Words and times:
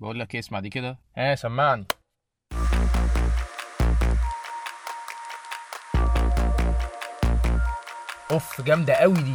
بقول 0.00 0.20
لك 0.20 0.34
إيه 0.34 0.40
اسمع 0.40 0.60
دي 0.60 0.68
كده. 0.68 0.98
ها 1.16 1.34
سمعني 1.34 1.86
اوف 8.30 8.60
جامدة 8.60 8.94
قوي 8.94 9.14
دي. 9.14 9.34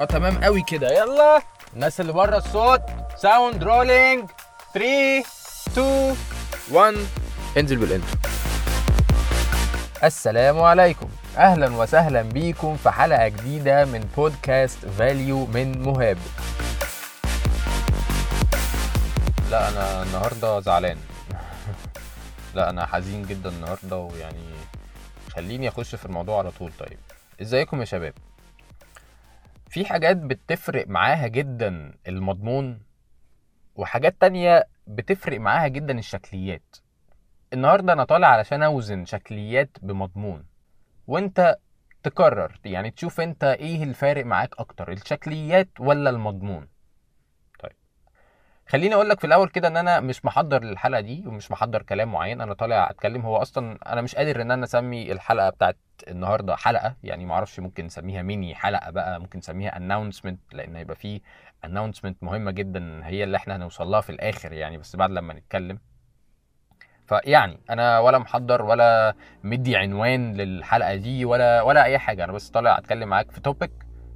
آه 0.00 0.04
تمام 0.04 0.44
قوي 0.44 0.62
كده. 0.62 0.88
يلا 0.90 1.42
الناس 1.74 2.00
اللي 2.00 2.12
بره 2.12 2.36
الصوت. 2.36 2.82
sound 3.16 3.64
rolling 3.64 4.30
3 4.74 5.24
2 5.68 6.16
1 6.70 6.94
انزل 7.56 7.76
بال 7.76 7.87
intro. 7.87 8.18
السلام 10.04 10.62
عليكم. 10.62 11.08
أهلا 11.36 11.76
وسهلا 11.76 12.22
بيكم 12.22 12.76
في 12.76 12.90
حلقة 12.90 13.28
جديدة 13.28 13.84
من 13.84 14.00
بودكاست 14.16 14.86
Value 14.86 15.46
من 15.46 15.82
مهاب. 15.82 16.18
لا 19.54 19.68
أنا 19.68 20.02
النهارده 20.02 20.60
زعلان. 20.60 20.98
لا 22.54 22.70
أنا 22.70 22.86
حزين 22.86 23.22
جدا 23.22 23.48
النهارده 23.50 23.98
ويعني 23.98 24.44
خليني 25.30 25.68
أخش 25.68 25.94
في 25.94 26.06
الموضوع 26.06 26.38
على 26.38 26.50
طول. 26.50 26.72
طيب 26.78 26.98
إزيكم 27.42 27.80
يا 27.80 27.84
شباب؟ 27.84 28.14
في 29.68 29.84
حاجات 29.84 30.16
بتفرق 30.16 30.88
معاها 30.88 31.26
جدا 31.26 31.94
المضمون 32.08 32.80
وحاجات 33.74 34.20
تانية 34.20 34.64
بتفرق 34.86 35.40
معاها 35.40 35.68
جدا 35.68 35.98
الشكليات. 35.98 36.76
النهاردة 37.52 37.92
أنا 37.92 38.04
طالع 38.04 38.28
علشان 38.28 38.62
أوزن 38.62 39.04
شكليات 39.04 39.70
بمضمون 39.82 40.46
وأنت 41.06 41.58
تقرر 42.02 42.60
يعني 42.64 42.90
تشوف 42.90 43.20
أنت 43.20 43.44
إيه 43.44 43.84
الفارق 43.84 44.24
معاك 44.24 44.54
أكتر 44.58 44.92
الشكليات 44.92 45.68
ولا 45.80 46.10
المضمون؟ 46.10 46.73
خليني 48.68 48.94
أقول 48.94 49.08
لك 49.08 49.20
في 49.20 49.26
الأول 49.26 49.48
كده 49.48 49.68
إن 49.68 49.76
أنا 49.76 50.00
مش 50.00 50.24
محضر 50.24 50.62
للحلقة 50.64 51.00
دي 51.00 51.24
ومش 51.26 51.50
محضر 51.50 51.82
كلام 51.82 52.12
معين 52.12 52.40
أنا 52.40 52.54
طالع 52.54 52.90
أتكلم 52.90 53.20
هو 53.22 53.36
أصلا 53.36 53.78
أنا 53.92 54.00
مش 54.02 54.14
قادر 54.16 54.42
إن 54.42 54.50
أنا 54.50 54.64
أسمي 54.64 55.12
الحلقة 55.12 55.50
بتاعت 55.50 55.76
النهارده 56.08 56.56
حلقة 56.56 56.96
يعني 57.02 57.24
معرفش 57.24 57.60
ممكن 57.60 57.84
نسميها 57.84 58.22
ميني 58.22 58.54
حلقة 58.54 58.90
بقى 58.90 59.20
ممكن 59.20 59.38
نسميها 59.38 59.76
announcement 59.76 60.40
لأن 60.52 60.76
هيبقى 60.76 60.96
في 60.96 61.20
announcement 61.64 62.22
مهمة 62.22 62.50
جدا 62.50 63.00
هي 63.06 63.24
اللي 63.24 63.36
إحنا 63.36 63.56
هنوصل 63.56 63.86
لها 63.86 64.00
في 64.00 64.10
الآخر 64.10 64.52
يعني 64.52 64.78
بس 64.78 64.96
بعد 64.96 65.10
لما 65.10 65.34
نتكلم. 65.34 65.78
فيعني 67.06 67.58
أنا 67.70 67.98
ولا 67.98 68.18
محضر 68.18 68.62
ولا 68.62 69.14
مدي 69.42 69.76
عنوان 69.76 70.34
للحلقة 70.34 70.94
دي 70.94 71.24
ولا 71.24 71.62
ولا 71.62 71.84
أي 71.84 71.98
حاجة 71.98 72.24
أنا 72.24 72.32
بس 72.32 72.50
طالع 72.50 72.78
أتكلم 72.78 73.08
معاك 73.08 73.30
في 73.30 73.40
topic 73.40 73.70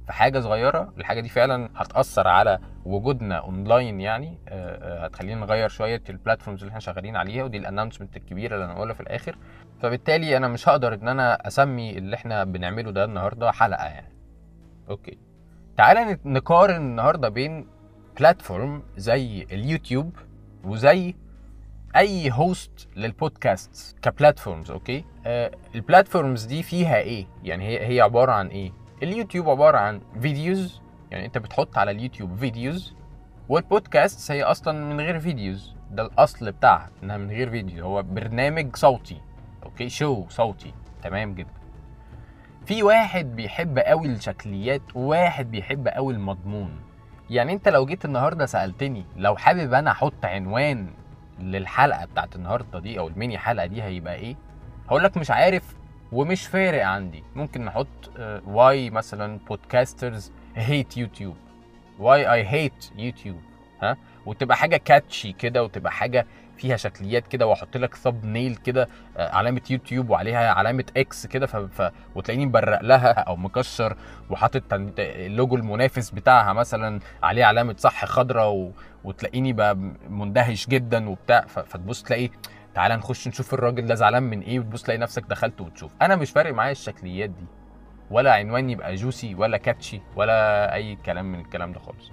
في 0.09 0.13
حاجة 0.13 0.39
صغيرة 0.39 0.93
الحاجة 0.97 1.19
دي 1.21 1.29
فعلا 1.29 1.69
هتأثر 1.75 2.27
على 2.27 2.59
وجودنا 2.85 3.35
اونلاين 3.35 4.01
يعني 4.01 4.37
آه، 4.47 5.03
آه، 5.03 5.05
هتخلينا 5.05 5.41
نغير 5.41 5.69
شوية 5.69 6.01
ال 6.09 6.14
platforms 6.14 6.59
اللي 6.59 6.69
إحنا 6.69 6.79
شغالين 6.79 7.15
عليها 7.15 7.43
ودي 7.43 7.57
ال 7.57 7.62
announcement 7.62 8.17
الكبيرة 8.17 8.55
اللي 8.55 8.65
أنا 8.65 8.73
هقولها 8.73 8.93
في 8.93 8.99
الآخر. 9.01 9.37
فبالتالي 9.81 10.37
أنا 10.37 10.47
مش 10.47 10.69
هقدر 10.69 10.93
إن 10.93 11.07
أنا 11.07 11.47
أسمي 11.47 11.97
اللي 11.97 12.15
إحنا 12.15 12.43
بنعمله 12.43 12.91
ده 12.91 13.03
النهارده 13.05 13.51
حلقة 13.51 13.85
يعني. 13.85 14.13
okay. 14.89 15.17
تعالى 15.77 16.17
نقارن 16.25 16.75
النهارده 16.75 17.29
بين 17.29 17.67
platform 18.19 18.83
زي 18.97 19.43
اليوتيوب 19.51 20.15
وزي 20.63 21.15
أي 21.95 22.31
host 22.31 22.87
للبودكاست 22.95 23.97
ك 24.01 24.08
platforms 24.08 24.71
أوكي؟ 24.71 25.05
آه 25.25 25.51
ال 25.75 25.82
platforms 25.82 26.45
دي 26.45 26.63
فيها 26.63 26.97
إيه؟ 26.97 27.25
يعني 27.43 27.67
هي 27.67 27.87
هي 27.87 28.01
عبارة 28.01 28.31
عن 28.31 28.47
إيه؟ 28.47 28.71
اليوتيوب 29.03 29.49
عبارة 29.49 29.77
عن 29.77 30.01
فيديوز 30.21 30.81
يعني 31.11 31.25
انت 31.25 31.37
بتحط 31.37 31.77
على 31.77 31.91
اليوتيوب 31.91 32.35
فيديوز 32.35 32.95
والبودكاست 33.49 34.31
هي 34.31 34.43
أصلا 34.43 34.85
من 34.93 34.99
غير 35.01 35.19
فيديوز 35.19 35.75
ده 35.91 36.03
الأصل 36.05 36.51
بتاعها 36.51 36.89
إنها 37.03 37.17
من 37.17 37.29
غير 37.29 37.49
فيديو 37.49 37.85
هو 37.85 38.03
برنامج 38.03 38.75
صوتي 38.75 39.21
okay؟ 39.63 39.89
show 39.89 40.25
صوتي. 40.29 40.73
تمام 41.03 41.33
جدا. 41.33 41.49
في 42.65 42.83
واحد 42.83 43.35
بيحب 43.35 43.79
قوي 43.79 44.07
الشكليات 44.07 44.81
وواحد 44.95 45.51
بيحب 45.51 45.87
قوي 45.87 46.13
المضمون. 46.13 46.79
يعني 47.29 47.53
انت 47.53 47.69
لو 47.69 47.85
جيت 47.85 48.05
النهارده 48.05 48.45
سألتني 48.45 49.05
لو 49.15 49.35
حابب 49.35 49.73
أنا 49.73 49.91
أحط 49.91 50.25
عنوان 50.25 50.89
للحلقة 51.39 52.05
بتاعت 52.05 52.35
النهارده 52.35 52.79
دي 52.79 52.99
أو 52.99 53.07
الميني 53.07 53.37
حلقة 53.37 53.65
دي 53.65 53.83
هيبقى 53.83 54.15
إيه؟ 54.15 54.35
هقول 54.87 55.03
لك 55.03 55.17
مش 55.17 55.31
عارف 55.31 55.75
ومش 56.11 56.47
فارق 56.47 56.85
عندي. 56.85 57.23
ممكن 57.35 57.65
نحط 57.65 57.87
why 58.47 58.89
مثلا 58.89 59.39
podcasters 59.47 60.31
hate 60.55 60.97
YouTube 60.97 61.35
why 61.99 62.33
I 62.33 62.47
hate 62.47 62.91
YouTube 62.95 63.41
ها؟ 63.81 63.97
وتبقى 64.25 64.57
حاجة 64.57 64.77
catchy 64.77 65.33
كده 65.33 65.63
وتبقى 65.63 65.91
حاجة 65.91 66.25
فيها 66.57 66.77
شكليات 66.77 67.27
كده 67.27 67.47
وأحط 67.47 67.77
لك 67.77 67.95
thumbnail 67.95 68.55
كده 68.55 68.87
آه، 69.17 69.29
علامة 69.35 69.61
يوتيوب 69.69 70.09
وعليها 70.09 70.51
علامة 70.53 70.83
X 70.97 71.25
كده 71.27 71.47
ف... 71.47 71.55
ف... 71.55 71.91
وتلاقيني 72.15 72.45
مبرق 72.45 72.81
لها 72.81 73.11
أو 73.11 73.35
مكشر 73.35 73.95
وحاطط 74.29 74.63
اللوجو 74.99 75.55
المنافس 75.55 76.09
بتاعها 76.09 76.53
مثلا 76.53 76.99
عليه 77.23 77.45
علامة 77.45 77.75
صح 77.77 78.05
خضراء 78.05 78.51
و... 78.53 78.71
وتلاقيني 79.03 79.53
بقى 79.53 79.75
مندهش 80.09 80.67
جدا 80.67 81.09
وبتاع 81.09 81.41
ف... 81.41 81.59
فتبص 81.59 82.03
تلاقي 82.03 82.29
تعالى 82.79 82.95
نخش 82.95 83.27
نشوف 83.27 83.53
الراجل 83.53 83.85
ده 83.85 83.95
زعلان 83.95 84.23
من 84.23 84.41
إيه 84.41 84.59
وتبص 84.59 84.83
تلاقي 84.83 84.97
نفسك 84.97 85.23
دخلت 85.23 85.61
وتشوف. 85.61 85.91
أنا 86.01 86.15
مش 86.15 86.31
فارق 86.31 86.53
معايا 86.53 86.71
الشكليات 86.71 87.29
دي. 87.29 87.45
ولا 88.11 88.33
عنوان 88.33 88.69
يبقى 88.69 88.95
juicy 88.95 89.35
ولا 89.35 89.57
catchy 89.57 90.01
ولا 90.15 90.73
أي 90.73 90.95
كلام 90.95 91.31
من 91.31 91.39
الكلام 91.39 91.73
ده 91.73 91.79
خالص. 91.79 92.11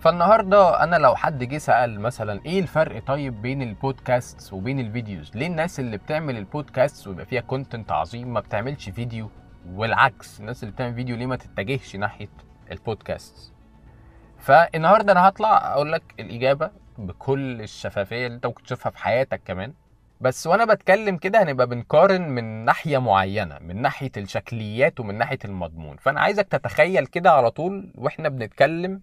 فالنهاردة 0.00 0.82
أنا 0.82 0.96
لو 0.96 1.14
حد 1.16 1.44
جه 1.44 1.58
سأل 1.58 2.00
مثلا 2.00 2.40
إيه 2.46 2.60
الفرق 2.60 3.04
طيب 3.06 3.42
بين 3.42 3.62
البودكاست 3.62 4.52
وبين 4.52 4.80
ال 4.80 4.87
videos؟ 4.87 5.36
ليه 5.36 5.46
الناس 5.46 5.80
اللي 5.80 5.96
بتعمل 5.96 6.36
البودكاست 6.36 7.06
ويبقى 7.06 7.26
فيها 7.26 7.40
content 7.40 7.92
عظيم 7.92 8.32
ما 8.32 8.40
بتعملش 8.40 8.88
فيديو 8.90 9.30
والعكس؟ 9.72 10.40
الناس 10.40 10.62
اللي 10.62 10.74
بتعمل 10.74 10.94
فيديو 10.94 11.16
ليه 11.16 11.26
ما 11.26 11.36
تتجهش 11.36 11.96
ناحية 11.96 12.28
البودكاست 12.72 13.52
فالنهاردة 14.38 15.12
أنا 15.12 15.28
هطلع 15.28 15.72
أقول 15.74 15.92
لك 15.92 16.02
الإجابة 16.20 16.70
بكل 16.98 17.60
الشفافية 17.62 18.26
اللي 18.26 18.36
أنت 18.36 18.46
ممكن 18.46 18.62
تشوفها 18.62 18.90
في 18.90 18.98
حياتك 18.98 19.40
كمان. 19.44 19.74
بس 20.24 20.46
وأنا 20.46 20.64
بتكلم 20.64 21.16
كده 21.16 21.42
هنبقى 21.42 21.66
بنقارن 21.66 22.28
من 22.28 22.44
ناحية 22.64 22.98
معينة 22.98 23.58
من 23.58 23.82
ناحية 23.82 24.10
الشكليات 24.16 25.00
ومن 25.00 25.14
ناحية 25.18 25.38
المضمون. 25.44 25.96
فأنا 25.96 26.20
عايزك 26.20 26.48
تتخيل 26.48 27.06
كده 27.06 27.30
على 27.30 27.50
طول 27.50 27.92
وإحنا 27.94 28.28
بنتكلم 28.28 29.02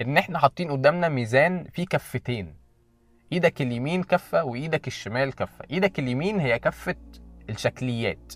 إن 0.00 0.16
إحنا 0.16 0.38
حاطين 0.38 0.70
قدامنا 0.70 1.08
ميزان 1.08 1.64
فيه 1.72 1.86
كفتين. 1.86 2.56
إيدك 3.32 3.62
اليمين 3.62 4.02
كفة 4.02 4.44
وإيدك 4.44 4.86
الشمال 4.86 5.34
كفة. 5.34 5.64
إيدك 5.70 5.98
اليمين 5.98 6.40
هي 6.40 6.58
كفة 6.58 6.96
الشكليات 7.50 8.32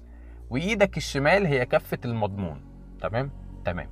وإيدك 0.51 0.97
الشمال 0.97 1.47
هي 1.47 1.67
كفة 1.67 1.99
المضمون. 2.05 2.61
تمام؟ 3.01 3.31
تمام. 3.65 3.91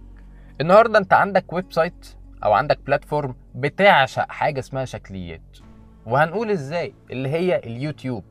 النهارده 0.61 0.99
أنت 0.99 1.13
عندك 1.13 1.53
website 1.53 2.07
أو 2.45 2.53
عندك 2.53 2.79
platform 2.81 3.35
بتعشق 3.55 4.33
حاجة 4.33 4.59
اسمها 4.59 4.85
شكليات. 4.85 5.59
وهنقول 6.07 6.51
إزاي؟ 6.51 6.95
اللي 7.11 7.29
هي 7.29 7.57
اليوتيوب. 7.59 8.25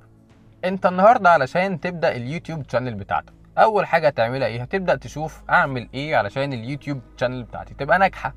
أنت 0.66 0.86
النهارده 0.86 1.30
علشان 1.30 1.80
تبدأ 1.80 2.16
اليوتيوب 2.16 2.70
channel 2.72 2.94
بتاعتك 2.94 3.34
أول 3.58 3.86
حاجة 3.86 4.08
هتعملها 4.08 4.48
إيه؟ 4.48 4.62
هتبدأ 4.62 4.96
تشوف 4.96 5.44
أعمل 5.50 5.90
إيه 5.94 6.16
علشان 6.16 6.54
اليوتيوب 6.54 7.02
channel 7.20 7.44
بتاعتي 7.44 7.74
تبقى 7.74 8.00
ناجحة. 8.00 8.34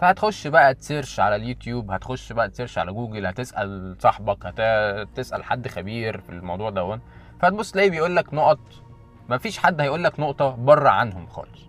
فهتخش 0.00 0.46
بقى 0.46 0.74
ت 0.74 0.81
search 0.81 1.20
على 1.20 1.36
اليوتيوب 1.36 1.90
هتخش 1.90 2.32
بقى 2.32 2.48
ت 2.48 2.52
search 2.52 2.78
على 2.78 2.92
جوجل 2.92 3.26
هتسأل 3.26 3.96
صاحبك 4.00 4.46
هتسال 4.46 5.44
حد 5.44 5.68
خبير 5.68 6.20
في 6.20 6.30
الموضوع 6.30 6.70
دون. 6.70 7.00
فهتبص 7.40 7.70
تلاقيه 7.72 7.90
بيقول 7.90 8.16
لك 8.16 8.34
نقط 8.34 8.58
مفيش 9.28 9.58
حد 9.58 9.80
هيقول 9.80 10.04
لك 10.04 10.20
نقطة 10.20 10.50
بره 10.56 10.88
عنهم 10.88 11.26
خالص. 11.26 11.60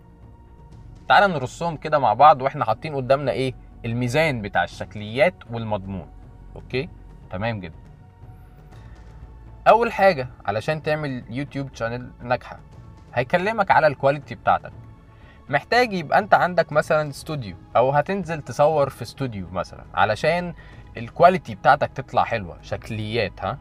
تعالى 1.10 1.28
نرصهم 1.34 1.78
كده 1.78 2.00
مع 2.00 2.14
بعض 2.14 2.42
وإحنا 2.42 2.66
حاطين 2.66 2.96
قدامنا 2.96 3.32
إيه؟ 3.32 3.54
الميزان 3.86 4.42
بتاع 4.42 4.64
الشكليات 4.64 5.36
والمضمون. 5.52 6.08
Okay؟ 6.56 6.90
تمام 7.32 7.60
جدا. 7.60 7.76
أول 9.68 9.92
حاجة 9.92 10.28
علشان 10.46 10.84
تعمل 10.84 11.24
يوتيوب 11.30 11.70
channel 11.74 12.12
ناجحة 12.22 12.60
هيكلمك 13.14 13.72
على 13.72 13.88
ال 13.88 13.94
quality 13.94 14.36
بتاعتك. 14.36 14.72
محتاج 15.50 15.94
يبقى 15.94 16.20
أنت 16.20 16.34
عندك 16.34 16.72
مثلا 16.72 17.10
استوديو 17.10 17.56
أو 17.76 17.92
هتنزل 17.92 18.42
تصور 18.42 18.90
في 18.90 19.02
استوديو 19.02 19.48
مثلا 19.52 19.84
علشان 19.94 20.54
ال 20.98 21.05
quality 21.05 21.56
بتاعتك 21.56 21.92
تطلع 21.96 22.24
حلوة 22.24 22.58
شكليات 22.62 23.32
ها؟ 23.42 23.58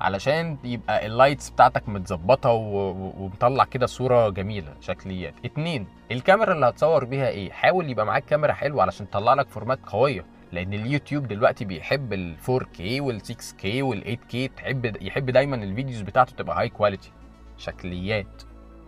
علشان 0.00 0.56
يبقى 0.64 1.06
ال 1.06 1.12
lights 1.12 1.50
بتاعتك 1.50 1.88
متظبطة 1.88 2.50
ومطلع 2.50 3.64
كده 3.64 3.86
صورة 3.86 4.28
جميلة 4.28 4.74
شكليات. 4.80 5.34
اتنين 5.44 5.86
الكاميرا 6.12 6.52
اللي 6.52 6.66
هتصور 6.68 7.04
بيها 7.04 7.28
إيه؟ 7.28 7.52
حاول 7.52 7.90
يبقى 7.90 8.06
معاك 8.06 8.24
كاميرا 8.24 8.52
حلوة 8.52 8.82
علشان 8.82 9.10
تطلع 9.10 9.34
لك 9.34 9.48
format 9.48 9.78
قوية. 9.86 10.24
لأن 10.52 10.74
اليوتيوب 10.74 11.28
دلوقتي 11.28 11.64
بيحب 11.64 12.12
ال 12.12 12.36
4K 12.46 12.80
وال 12.80 13.20
6K 13.20 13.64
وال 13.64 14.18
8K 14.18 14.54
تحب 14.56 14.96
يحب 15.02 15.30
دايما 15.30 15.56
ال 15.56 15.62
videos 15.62 16.00
بتاعته 16.00 16.32
تبقى 16.36 16.58
high 16.60 16.68
quality 16.68 17.12
شكليات. 17.56 18.42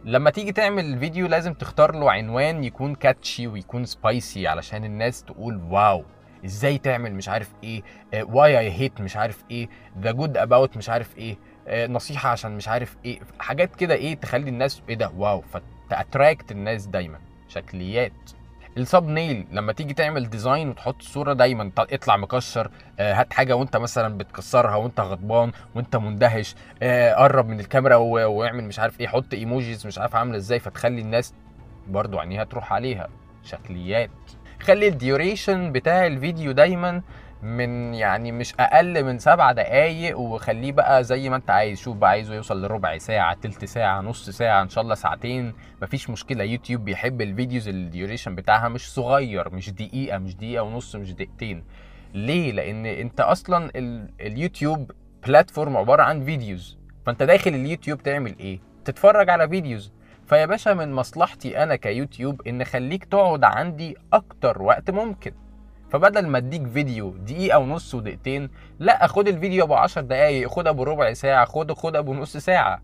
لما 0.05 0.31
تيجي 0.31 0.52
تعمل 0.52 0.99
فيديو 0.99 1.26
لازم 1.26 1.55
تختار 1.55 1.94
له 1.94 2.12
عنوان 2.12 2.64
يكون 2.64 2.94
catchy 2.94 3.46
ويكون 3.46 3.84
spicy 3.85 4.46
علشان 4.49 4.84
الناس 4.84 5.25
تقول 5.25 5.56
wow. 5.70 6.05
إزاي 6.44 6.78
تعمل 6.78 7.14
مش 7.14 7.28
عارف 7.28 7.52
إيه 7.64 7.82
واي 8.14 8.58
اي 8.58 8.70
هيت 8.72 9.00
مش 9.00 9.17
عارف 9.17 9.44
إيه 9.50 9.69
ذا 9.99 10.12
جود 10.12 10.37
اباوت 10.37 10.76
مش 10.76 10.88
عارف 10.88 11.19
إيه 11.19 11.37
آه، 11.69 11.87
نصيحة 11.87 12.28
عشان 12.31 12.56
مش 12.56 12.69
عارف 12.69 12.96
إيه. 13.05 13.20
حاجات 13.38 13.76
كده 13.76 13.94
إيه 13.94 14.14
تخلي 14.14 14.50
الناس 14.50 14.82
إيه 14.88 14.94
ده 14.94 15.10
واو. 15.17 15.40
فتاتراكت 15.88 16.52
الناس 16.52 16.87
دايما. 16.87 17.19
شكليات. 17.49 18.12
السب 18.76 19.09
نيل 19.09 19.47
لما 19.53 19.73
تيجي 19.73 19.94
تعمل 19.94 20.31
ديزاين 20.31 20.69
وتحط 20.69 21.03
صورة 21.03 21.32
دايما 21.32 21.71
اطلع 21.79 22.17
مكشر 22.17 22.71
آه، 23.00 23.15
هات 23.15 23.32
حاجة 23.32 23.56
وانت 23.56 23.76
مثلا 23.76 24.19
بتكسرها 24.19 24.76
وانت 24.76 25.00
غضبان 25.00 25.53
وانت 25.75 25.97
مندهش 25.97 26.55
آه، 26.82 27.15
قرب 27.15 27.49
من 27.49 27.61
الكاميرا 27.61 27.97
واعمل 27.97 28.65
مش 28.65 28.79
عارف 28.79 29.00
إيه 29.00 29.06
حط 29.09 29.35
ايموجيز 29.35 29.87
مش 29.87 29.99
عارف 29.99 30.17
عاملة 30.17 30.37
إزاي 30.37 30.59
فتخلي 30.59 31.00
الناس 31.00 31.35
برضو 31.88 32.19
عينيها 32.19 32.44
تروح 32.44 32.73
عليها. 32.73 33.09
شكليات. 33.43 34.11
خلي 34.61 34.88
ال 34.88 34.98
duration 34.98 35.73
بتاع 35.73 36.06
الفيديو 36.06 36.53
دايما 36.53 37.03
من 37.44 37.94
يعني 37.94 38.32
مش 38.32 38.55
أقل 38.61 39.05
من 39.05 39.19
سبع 39.19 39.52
دقايق 39.52 40.19
وخليه 40.19 40.73
بقى 40.73 41.05
زي 41.05 41.29
ما 41.29 41.37
أنت 41.37 41.50
عايز. 41.50 41.81
شوف 41.81 41.96
بقى 41.96 42.11
عايزه 42.11 42.35
يوصل 42.35 42.62
لربع 42.64 42.99
ساعة 42.99 43.35
تلت 43.35 43.64
ساعة 43.64 44.00
نص 44.00 44.31
ساعة 44.31 44.62
إن 44.62 44.69
شاء 44.69 44.85
الله 44.85 44.94
ساعتين. 44.94 45.52
مفيش 45.82 46.11
مشكلة 46.11 46.44
يوتيوب 46.44 46.85
بيحب 46.85 47.20
ال 47.20 47.27
videos 47.27 47.69
ال 47.69 47.76
duration 47.76 48.35
بتاعها 48.35 48.69
مش 48.69 48.93
صغير 48.93 49.50
مش 49.55 49.70
دقيقة 49.70 50.19
مش 50.19 50.37
دقيقة 50.37 50.62
ونص 50.62 50.96
مش 50.96 51.12
دقيقتين. 51.12 51.64
ليه؟ 52.14 52.52
لأن 52.52 52.87
أنت 52.87 53.20
أصلا 53.20 53.70
ال- 53.76 54.11
اليوتيوب 54.20 54.91
platform 55.26 55.76
عبارة 55.76 56.02
عن 56.02 56.25
videos. 56.25 56.79
فأنت 57.06 57.23
داخل 57.23 57.50
اليوتيوب 57.55 58.02
تعمل 58.02 58.38
إيه؟ 58.38 58.61
تتفرج 58.85 59.31
على 59.31 59.49
videos. 59.49 59.93
فيا 60.26 60.46
باشا 60.46 60.70
من 60.70 60.93
مصلحتي 60.93 61.62
أنا 61.62 61.76
كيوتيوب 61.76 62.49
إن 62.49 62.64
خليك 62.64 63.05
تقعد 63.05 63.44
عندي 63.44 63.96
أكتر 64.12 64.62
وقت 64.62 64.91
ممكن. 64.91 65.32
فبدل 65.94 66.26
ما 66.26 66.38
اديك 66.38 66.67
فيديو 66.67 67.11
دقيقة 67.11 67.58
ونص 67.58 67.94
ودقيقتين 67.94 68.50
لا 68.79 69.06
خد 69.06 69.29
الفيديو 69.29 69.64
ابو 69.64 69.75
10 69.75 70.02
دقايق 70.02 70.49
خد 70.49 70.67
ابو 70.67 70.82
ربع 70.82 71.12
ساعة 71.12 71.44
خد 71.44 71.73
خد 71.73 71.96
ابو 71.96 72.14
نص 72.14 72.37
ساعة. 72.37 72.82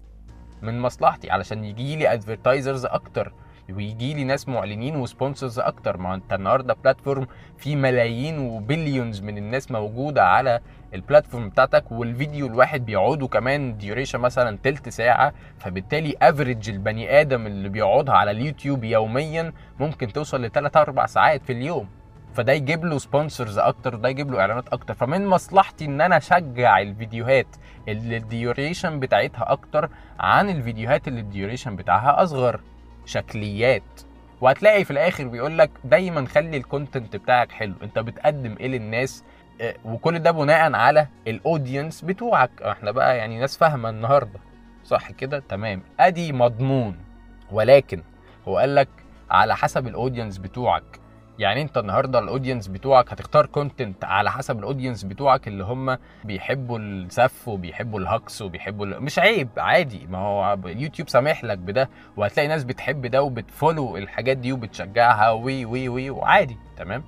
من 0.62 0.80
مصلحتي 0.80 1.30
علشان 1.30 1.64
يجي 1.64 1.96
لي 1.96 2.12
advertisers 2.12 2.86
أكتر 2.86 3.32
ويجي 3.70 4.14
لي 4.14 4.24
ناس 4.24 4.48
معلنين 4.48 4.96
و 4.96 5.03
sponsors 5.03 5.58
أكتر. 5.58 5.96
ما 5.96 6.14
أنت 6.14 6.32
النهارده 6.32 6.74
platform 6.74 7.26
في 7.58 7.76
ملايين 7.76 8.38
و 8.38 8.47
billions 8.47 9.20
من 9.20 9.38
الناس 9.38 9.70
موجودة 9.70 10.24
على 10.24 10.60
ال 10.94 11.00
platform 11.00 11.48
بتاعتك 11.48 11.92
والفيديو 11.92 12.46
الواحد 12.46 12.86
بيقعدوا 12.86 13.28
كمان 13.28 13.76
duration 13.76 14.18
مثلا 14.18 14.58
تلت 14.62 14.88
ساعة. 14.88 15.32
فبالتالي 15.58 16.14
average 16.22 16.70
البني 16.70 17.20
آدم 17.20 17.46
اللي 17.46 17.68
بيقعدها 17.68 18.14
على 18.14 18.30
اليوتيوب 18.30 18.84
يوميا 18.84 19.52
ممكن 19.80 20.12
توصل 20.12 20.42
ل 20.44 20.50
3 20.50 20.80
4 20.80 21.06
ساعات 21.06 21.44
في 21.44 21.52
اليوم. 21.52 21.99
فده 22.34 22.52
يجيب 22.52 22.84
له 22.84 22.98
sponsors 22.98 23.58
أكتر 23.58 23.94
ده 23.94 24.08
يجيب 24.08 24.30
له 24.30 24.40
إعلانات 24.40 24.68
أكتر. 24.68 24.94
فمن 24.94 25.26
مصلحتي 25.26 25.84
إن 25.84 26.00
أنا 26.00 26.16
أشجع 26.16 26.78
الفيديوهات 26.80 27.56
اللي 27.88 28.16
ال 28.16 28.26
duration 28.26 29.00
بتاعتها 29.00 29.52
أكتر 29.52 29.90
عن 30.20 30.50
الفيديوهات 30.50 31.08
اللي 31.08 31.20
ال 31.20 31.27
duration 31.27 31.76
بتاعها 31.76 32.22
أصغر. 32.22 32.60
شكليات. 33.06 33.82
وهتلاقي 34.40 34.84
في 34.84 34.90
الآخر 34.90 35.28
بيقول 35.28 35.58
لك 35.58 35.70
دايما 35.84 36.26
خلي 36.26 36.56
ال 36.56 36.64
content 36.64 37.16
بتاعك 37.16 37.52
حلو. 37.52 37.74
أنت 37.82 37.98
بتقدم 37.98 38.56
إيه 38.60 38.68
للناس؟ 38.68 39.24
آه، 39.60 39.74
وكل 39.84 40.18
ده 40.18 40.30
بناء 40.30 40.72
على 40.74 41.06
الاودينس 41.26 42.02
بتوعك. 42.02 42.62
إحنا 42.62 42.90
بقى 42.90 43.18
يعني 43.18 43.38
ناس 43.38 43.56
فاهمة 43.56 43.88
النهارده. 43.90 44.40
صح 44.84 45.10
كده؟ 45.10 45.42
تمام. 45.48 45.82
أدي 46.00 46.32
مضمون. 46.32 46.96
ولكن 47.52 48.02
هو 48.48 48.58
قال 48.58 48.74
لك 48.74 48.88
على 49.30 49.56
حسب 49.56 49.86
الاودينس 49.86 50.38
بتوعك. 50.38 51.00
يعني 51.40 51.62
انت 51.62 51.78
النهارده 51.78 52.18
الاودينس 52.18 52.68
بتوعك 52.68 53.12
هتختار 53.12 53.46
كونتنت 53.46 54.04
على 54.04 54.30
حسب 54.30 54.58
الاودينس 54.58 55.04
بتوعك 55.04 55.48
اللي 55.48 55.64
هم 55.64 55.98
بيحبوا 56.24 56.78
السف 56.78 57.48
وبيحبوا 57.48 58.00
الهكس 58.00 58.42
وبيحبوا 58.42 58.86
ال... 58.86 59.02
مش 59.02 59.18
عيب 59.18 59.48
عادي. 59.56 60.06
ما 60.06 60.18
هو 60.18 60.54
اليوتيوب 60.64 61.08
سامح 61.08 61.44
لك 61.44 61.58
بده 61.58 61.88
وهتلاقي 62.16 62.48
ناس 62.48 62.64
بتحب 62.64 63.06
ده 63.06 63.22
وبتفولو 63.22 63.96
الحاجات 63.96 64.36
دي 64.36 64.52
وبتشجعها 64.52 65.30
وي 65.30 65.64
وي 65.64 65.88
وي 65.88 66.10
وعادي. 66.10 66.56
تمام؟ 66.76 67.04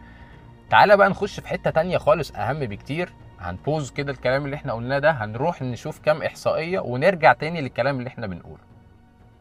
تعالى 0.71 0.97
بقى 0.97 1.09
نخش 1.11 1.41
في 1.41 1.49
حتة 1.49 1.71
تانية 1.71 1.99
خالص 1.99 2.31
أهم 2.31 2.59
بكتير. 2.59 3.13
هنبوز 3.41 3.91
كده 3.91 4.13
الكلام 4.13 4.45
اللي 4.45 4.57
إحنا 4.57 4.73
قلناه 4.73 4.99
ده 4.99 5.11
هنروح 5.11 5.63
نشوف 5.63 5.99
كام 6.01 6.23
إحصائية 6.23 6.81
ونرجع 6.81 7.33
تاني 7.33 7.61
للكلام 7.61 7.99
اللي 7.99 8.09
إحنا 8.09 8.27
بنقوله. 8.27 8.63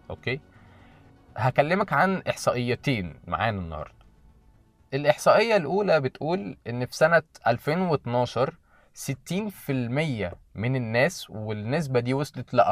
أوكي؟ 0.10 0.40
هكلمك 1.38 1.94
عن 1.94 2.22
إحصائيتين 2.30 3.14
معانا 3.28 3.60
النهارده. 3.60 4.00
الإحصائية 4.94 5.56
الأولى 5.56 6.02
بتقول 6.02 6.58
إن 6.68 6.86
في 6.86 6.96
سنة 6.96 7.22
2012 7.48 8.54
60% 8.96 10.34
من 10.56 10.76
الناس 10.76 11.30
والنسبة 11.30 12.00
دي 12.00 12.14
وصلت 12.14 12.54
ل 12.54 12.62
64% 12.62 12.64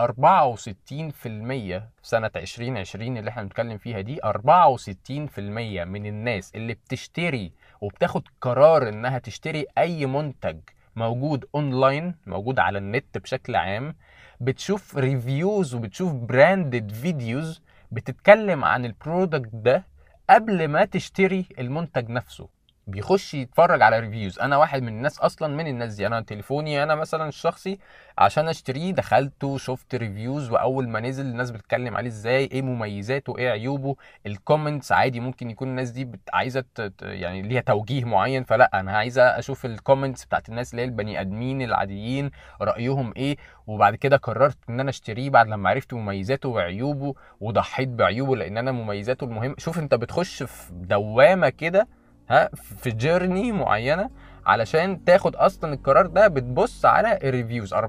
في 0.92 1.82
سنة 2.04 2.32
2020 2.36 3.18
اللي 3.18 3.30
إحنا 3.30 3.44
بنتكلم 3.44 3.78
فيها 3.78 4.02
دي 4.02 4.20
64% 4.26 5.40
من 5.86 6.06
الناس 6.06 6.52
اللي 6.56 6.74
بتشتري 6.74 7.52
وبتاخد 7.82 8.24
قرار 8.42 8.90
إنها 8.90 9.20
تشتري 9.20 9.66
أي 9.78 10.06
منتج 10.06 10.58
موجود 10.96 11.46
أونلاين 11.56 12.16
موجود 12.28 12.60
على 12.60 12.78
النت 12.78 13.18
بشكل 13.18 13.56
عام 13.56 13.96
بتشوف 14.42 14.98
reviews 14.98 15.76
وبتشوف 15.76 16.14
branded 16.14 16.92
videos 16.92 17.62
بتتكلم 17.92 18.66
عن 18.66 18.86
ال 18.86 18.94
product 18.94 19.50
ده 19.54 19.84
قبل 20.30 20.68
ما 20.68 20.86
تشتري 20.86 21.46
المنتج 21.60 22.10
نفسه. 22.10 22.50
بيخش 22.92 23.34
يتفرج 23.34 23.82
على 23.82 24.00
reviews 24.00 24.40
أنا 24.40 24.58
واحد 24.58 24.82
من 24.82 24.88
الناس 24.88 25.20
أصلا 25.20 25.56
من 25.56 25.68
الناس 25.68 25.96
دي. 25.96 26.08
أنا 26.08 26.22
تليفوني 26.22 26.84
أنا 26.84 26.96
مثلا 26.96 27.28
الشخصي 27.28 27.80
عشان 28.18 28.48
أشتريه 28.50 28.92
دخلت 28.92 29.44
وشفت 29.44 29.96
reviews 29.96 30.52
وأول 30.52 30.90
ما 30.90 31.00
نزل 31.00 31.26
الناس 31.26 31.52
بتتكلم 31.52 31.98
عليه 31.98 32.10
إزاي 32.10 32.44
إيه 32.46 32.62
مميزاته 32.62 33.38
إيه 33.38 33.50
عيوبه. 33.50 33.96
ال 34.26 34.33
comments 34.33 34.92
عادي 34.92 35.20
ممكن 35.20 35.50
يكون 35.50 35.68
الناس 35.68 35.90
دي 35.92 36.06
بت- 36.06 36.30
عايزة 36.34 36.64
ت- 36.76 36.94
يعني 37.02 37.42
ليها 37.42 37.62
توجيه 37.62 38.06
معين. 38.06 38.44
فلا 38.44 38.80
أنا 38.80 38.98
عايزة 38.98 39.24
أشوف 39.24 39.66
ال 39.66 39.72
comments 39.72 40.26
بتاعت 40.26 40.50
الناس 40.50 40.72
اللي 40.72 40.82
هي 40.82 40.86
البني 40.86 41.22
آدمين 41.22 41.62
العاديين 41.62 42.32
رأيهم 42.62 43.14
إيه. 43.18 43.38
وبعد 43.68 43.96
كده 43.96 44.18
قررت 44.18 44.58
إن 44.70 44.80
أنا 44.80 44.90
أشتريه 44.90 45.30
بعد 45.30 45.48
لما 45.48 45.70
عرفت 45.70 45.94
مميزاته 45.94 46.50
وعيوبه 46.50 47.14
وضحيت 47.40 47.90
بعيوبه 47.90 48.36
لأن 48.36 48.58
أنا 48.58 48.72
مميزاته 48.72 49.24
المهم. 49.24 49.56
شوف 49.58 49.80
أنت 49.80 49.96
بتخش 49.96 50.44
في 50.44 50.72
دوامة 50.74 51.50
كده 51.50 51.88
ها 52.30 52.50
في 52.56 52.92
journey 52.92 53.52
معينة 53.52 54.10
علشان 54.46 55.04
تاخد 55.06 55.36
أصلا 55.36 55.74
القرار 55.74 56.06
ده 56.08 56.28
بتبص 56.28 56.86
على 56.86 57.20
ال 57.24 57.30
reviews 57.30 57.74
64% 57.74 57.80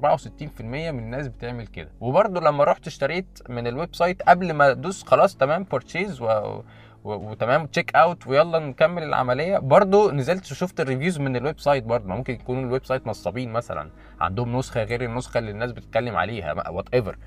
من 0.61 0.99
الناس 0.99 1.27
بتعمل 1.27 1.67
كده. 1.67 1.89
وبرده 1.99 2.39
لما 2.41 2.63
رحت 2.63 2.87
اشتريت 2.87 3.39
من 3.49 3.67
ال 3.67 3.95
website 3.95 4.21
قبل 4.21 4.53
ما 4.53 4.71
أدوس 4.71 5.03
خلاص 5.03 5.35
تمام 5.37 5.63
purchase 5.63 6.21
و... 6.21 6.61
وتمام 7.03 7.65
check 7.65 7.95
out 7.95 8.27
ويلا 8.27 8.59
نكمل 8.59 9.03
العملية. 9.03 9.57
برضو 9.57 10.11
نزلت 10.11 10.51
وشفت 10.51 10.79
ال 10.79 10.84
reviews 10.84 11.19
من 11.19 11.35
ال 11.35 11.59
website 11.59 11.83
برضو 11.83 12.07
ما 12.07 12.15
ممكن 12.15 12.33
يكونوا 12.33 12.63
ال 12.63 12.85
website 12.85 13.07
نصابين 13.07 13.51
مثلا 13.53 13.89
عندهم 14.21 14.57
نسخة 14.57 14.83
غير 14.83 15.03
النسخة 15.03 15.37
اللي 15.37 15.51
الناس 15.51 15.71
بتتكلم 15.71 16.15
عليها 16.15 16.69
whatever 16.69 17.17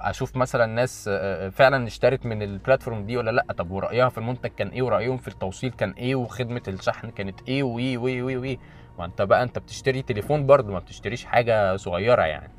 أشوف 0.00 0.36
مثلا 0.36 0.66
ناس 0.66 1.10
آه، 1.12 1.48
فعلا 1.48 1.86
اشترت 1.86 2.26
من 2.26 2.42
ال 2.42 2.49
platform 2.49 3.06
دي 3.06 3.16
ولا 3.16 3.30
لأ؟ 3.30 3.46
طب 3.58 3.70
ورأيها 3.70 4.08
في 4.08 4.18
المنتج 4.18 4.50
كان 4.50 4.68
إيه؟ 4.68 4.82
ورأيهم 4.82 5.16
في 5.18 5.28
التوصيل 5.28 5.70
كان 5.70 5.90
إيه؟ 5.90 6.14
وخدمة 6.14 6.62
الشحن 6.68 7.10
كانت 7.10 7.40
إيه؟ 7.48 7.62
وي 7.62 7.96
وي 7.96 8.22
وي 8.22 8.36
وي. 8.36 8.58
ما 8.98 9.04
أنت 9.04 9.22
بقى 9.22 9.42
أنت 9.42 9.58
بتشتري 9.58 10.02
تليفون 10.02 10.46
برضو 10.46 10.72
ما 10.72 10.78
بتشتريش 10.78 11.24
حاجة 11.24 11.76
صغيرة 11.76 12.22
يعني. 12.22 12.50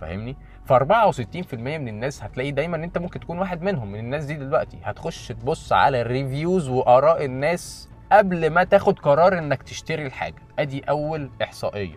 فاهمني؟ 0.00 0.36
ف 0.64 0.72
64% 0.72 1.54
من 1.54 1.88
الناس 1.88 2.22
هتلاقي 2.22 2.50
دايما 2.50 2.76
أنت 2.76 2.98
ممكن 2.98 3.20
تكون 3.20 3.38
واحد 3.38 3.62
منهم 3.62 3.92
من 3.92 3.98
الناس 3.98 4.24
دي 4.24 4.34
دلوقتي. 4.34 4.78
هتخش 4.84 5.28
تبص 5.28 5.72
على 5.72 6.00
ال 6.00 6.08
reviews 6.08 6.68
وآراء 6.68 7.24
الناس 7.24 7.88
قبل 8.12 8.50
ما 8.50 8.64
تاخد 8.64 8.98
قرار 8.98 9.38
إنك 9.38 9.62
تشتري 9.62 10.06
الحاجة. 10.06 10.42
أدي 10.58 10.80
أول 10.80 11.30
إحصائية. 11.42 11.96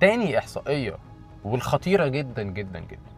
تاني 0.00 0.38
إحصائية 0.38 0.96
والخطيرة 1.44 2.06
جدا 2.08 2.42
جدا 2.42 2.78
جدا. 2.80 3.10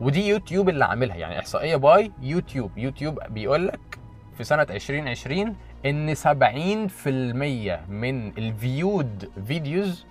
ودي 0.00 0.28
يوتيوب 0.28 0.68
اللي 0.68 0.84
عاملها 0.84 1.16
يعني 1.16 1.38
إحصائية 1.38 1.76
by 1.76 2.12
YouTube. 2.22 2.78
يوتيوب 2.78 3.18
بيقول 3.28 3.66
لك 3.66 3.98
في 4.36 4.44
سنة 4.44 4.62
2020 4.62 5.56
إن 5.86 6.14
70% 6.14 7.90
من 7.90 8.28
ال 8.38 8.51
viewed 8.51 9.30
videos 9.46 10.06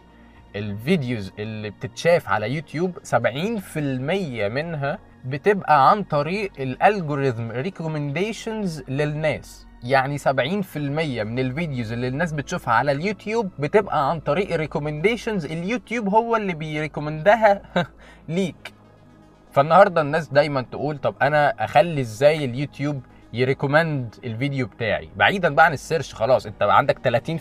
ال 0.55 0.66
videos 0.66 1.31
اللي 1.39 1.69
بتتشاف 1.69 2.29
على 2.29 2.51
يوتيوب 2.55 2.97
70% 3.03 3.77
منها 3.77 4.99
بتبقى 5.25 5.89
عن 5.89 6.03
طريق 6.03 6.51
ال 6.59 6.69
algorithm 6.69 7.51
recommendations 7.51 8.83
للناس. 8.87 9.67
يعني 9.83 10.17
70% 10.17 10.77
من 10.77 11.39
ال 11.39 11.47
videos 11.47 11.91
اللي 11.91 12.07
الناس 12.07 12.33
بتشوفها 12.33 12.73
على 12.73 12.91
اليوتيوب 12.91 13.49
بتبقى 13.59 14.09
عن 14.09 14.19
طريق 14.19 14.55
recommendations 14.55 15.45
اليوتيوب 15.45 16.09
هو 16.09 16.35
اللي 16.35 16.53
بي 16.53 16.71
recommend 16.71 17.52
ها 17.52 17.61
ليك. 18.29 18.74
فالنهاردة 19.55 20.01
الناس 20.01 20.27
دايما 20.27 20.61
تقول 20.61 20.97
طب 20.97 21.15
أنا 21.21 21.65
أخلي 21.65 22.01
إزاي 22.01 22.45
اليوتيوب 22.45 23.01
ي 23.33 23.42
recommend 23.42 24.15
الفيديو 24.23 24.67
بتاعي؟ 24.67 25.09
بعيدا 25.15 25.55
بقى 25.55 25.65
عن 25.65 25.73
ال 25.73 25.79
search 25.79 26.13
خلاص 26.13 26.45
أنت 26.45 26.63
عندك 26.63 26.97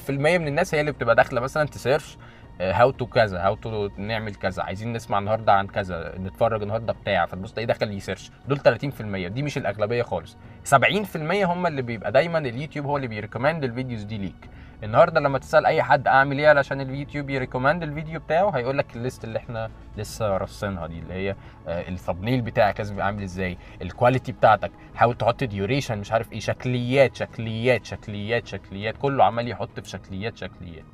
30% 0.07 0.11
من 0.11 0.49
الناس 0.49 0.75
هي 0.75 0.81
اللي 0.81 0.93
بتبقى 0.93 1.15
داخلة 1.15 1.41
مثلا 1.41 1.69
ت 1.69 1.76
search 1.76 2.19
how 2.61 2.91
to 2.91 3.07
كذا 3.07 3.39
how 3.41 3.55
to 3.55 3.89
نعمل 3.99 4.35
كذا 4.35 4.63
عايزين 4.63 4.93
نسمع 4.93 5.19
النهارده 5.19 5.53
عن 5.53 5.67
كذا 5.67 6.15
نتفرج 6.19 6.63
النهارده 6.63 6.93
بتاع 6.93 7.27
فتبص 7.27 7.53
تلاقيه 7.53 7.67
داخل 7.67 7.93
ي 7.93 7.98
search. 7.98 8.31
دول 8.49 8.59
30% 8.61 9.29
دي 9.29 9.43
مش 9.43 9.59
الأغلبية 9.59 10.03
خالص. 10.03 10.37
70% 10.75 10.77
هم 11.17 11.67
اللي 11.67 11.83
بيبقى 11.83 12.13
دايما 12.13 12.39
اليوتيوب 12.39 12.87
هو 12.87 12.97
اللي 12.97 13.09
بي 13.09 13.19
recommend 13.19 13.65
ال 13.65 13.70
videos 13.70 14.03
دي 14.03 14.19
ليك. 14.19 14.51
النهارده 14.85 15.21
لما 15.21 15.39
تسأل 15.39 15.67
أي 15.67 15.83
حد 15.83 16.09
أعمل 16.09 16.39
إيه 16.39 16.49
علشان 16.49 16.81
اليوتيوب 16.81 17.31
ي 17.31 17.36
recommend 17.36 17.83
الفيديو 17.83 18.21
بتاعه 18.21 18.51
هيقول 18.51 18.79
لك 18.79 18.97
ال 18.97 19.02
list 19.02 19.25
اللي 19.25 19.39
إحنا 19.39 19.71
لسه 19.97 20.37
رصينها 20.37 20.87
دي 20.87 20.99
اللي 20.99 21.15
هي 21.15 21.37
ال 21.69 21.76
thumbnail 21.76 22.41
بتاعك 22.41 22.79
لازم 22.81 22.95
يبقى 22.95 23.07
عامل 23.07 23.23
إزاي 23.23 23.59
ال 23.83 23.89
quality 23.89 24.33
بتاعتك 24.33 24.73
حاول 24.95 25.17
تحط 25.17 25.45
duration 25.45 25.99
مش 25.99 26.13
عارف 26.13 26.33
إيه 26.33 26.41
شكليات 26.41 27.17
شكليات 27.17 27.85
شكليات 27.87 28.47
شكليات 28.47 28.97
كله 28.97 29.25
عمال 29.25 29.49
يحط 29.49 29.81
في 29.81 29.89
شكليات 29.89 30.37
شكليات. 30.37 30.85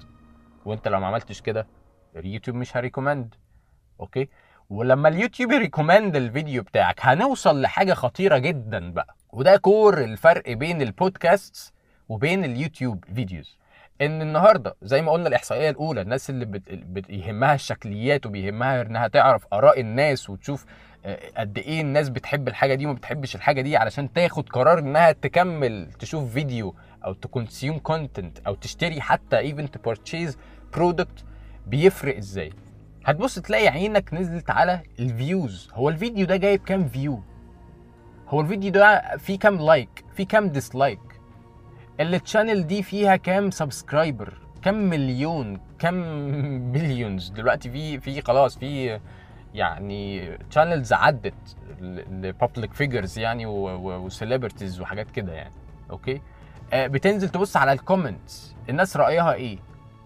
وأنت 0.65 0.89
لو 0.89 1.01
ما 1.01 1.07
عملتش 1.07 1.41
كده 1.41 1.67
اليوتيوب 2.17 2.57
مش 2.57 2.77
هي 2.77 2.87
recommend 2.87 3.35
okay؟ 4.01 4.29
ولما 4.71 5.09
اليوتيوب 5.09 5.53
ي 5.53 5.59
recommend 5.59 6.17
الفيديو 6.17 6.63
بتاعك 6.63 6.97
هنوصل 7.01 7.61
لحاجة 7.63 7.93
خطيرة 7.95 8.39
جدا 8.39 8.93
بقى. 8.93 9.17
وده 9.33 9.57
core 9.57 10.05
الفرق 10.05 10.53
بين 10.53 10.83
البودكاست 10.83 11.75
وبين 12.09 12.45
ال 12.45 12.52
YouTube 12.52 13.05
videos 13.15 13.59
إن 14.01 14.23
النهارده 14.23 14.77
زي 14.83 15.03
ما 15.03 15.13
قلنا 15.13 15.29
الإحصائية 15.29 15.71
الأولى 15.71 16.01
الناس 16.01 16.31
اللي 16.31 16.45
بت... 16.45 16.63
بيهمها 17.09 17.55
الشكليات 17.55 18.27
وبيهمها 18.27 18.83
إنها 18.83 19.09
تعرف 19.09 19.47
آراء 19.53 19.81
الناس 19.81 20.31
وتشوف 20.31 20.65
قد 21.37 21.59
إيه 21.59 21.81
الناس 21.81 22.09
بتحب 22.09 22.49
الحاجة 22.49 22.75
دي 22.75 22.87
وما 22.87 22.95
بتحبش 22.95 23.37
الحاجة 23.37 23.61
دي 23.61 23.77
علشان 23.77 24.13
تاخد 24.13 24.49
قرار 24.49 24.79
إنها 24.79 25.13
تكمل 25.13 25.89
تشوف 25.99 26.33
فيديو 26.33 26.75
أو 27.05 27.13
ت 27.13 27.21
consume 27.21 27.79
content 27.79 28.39
أو 28.47 28.55
تشتري 28.55 29.01
حتى 29.01 29.39
even 29.39 29.71
ت 29.71 29.78
purchase 29.78 30.39
product 30.73 31.25
بيفرق 31.67 32.17
إزاي. 32.17 32.53
هتبص 33.05 33.39
تلاقي 33.39 33.69
عينك 33.69 34.15
نزلت 34.15 34.51
على 34.51 34.81
ال 34.99 35.11
views 35.11 35.71
هو 35.75 35.89
الفيديو 35.89 36.27
ده 36.27 36.37
جايب 36.37 36.63
كام 36.63 36.89
view 36.89 37.23
هو 38.29 38.41
الفيديو 38.41 38.71
ده 38.71 39.17
فيه 39.17 39.39
كام 39.39 39.57
like 39.61 40.05
فيه 40.17 40.27
كام 40.27 40.49
dislike 40.49 40.99
ال 42.01 42.09
channel 42.09 42.67
دي 42.67 42.83
فيها 42.83 43.17
كام 43.17 43.51
subscriber 43.51 44.35
كام 44.63 44.89
مليون؟ 44.91 45.61
كام 45.79 46.73
billions 46.73 47.29
دلوقتي 47.29 47.71
في 47.71 48.01
في 48.01 48.21
خلاص 48.23 48.59
في 48.59 49.01
يعني 49.55 50.31
channels 50.51 50.93
عدت 50.93 51.35
ل 51.81 51.94
public 51.94 52.73
figures 52.73 53.19
يعني 53.19 53.47
و 53.47 53.58
celebrities 53.58 54.81
وحاجات 54.81 55.11
كده 55.11 55.33
يعني 55.33 55.53
okay 55.91 56.21
آه 56.73 56.87
بتنزل 56.87 57.29
تبص 57.29 57.57
على 57.57 57.73
ال 57.73 57.82
comments 57.82 58.55
الناس 58.69 58.97
رأيها 58.97 59.33
إيه؟ 59.33 59.59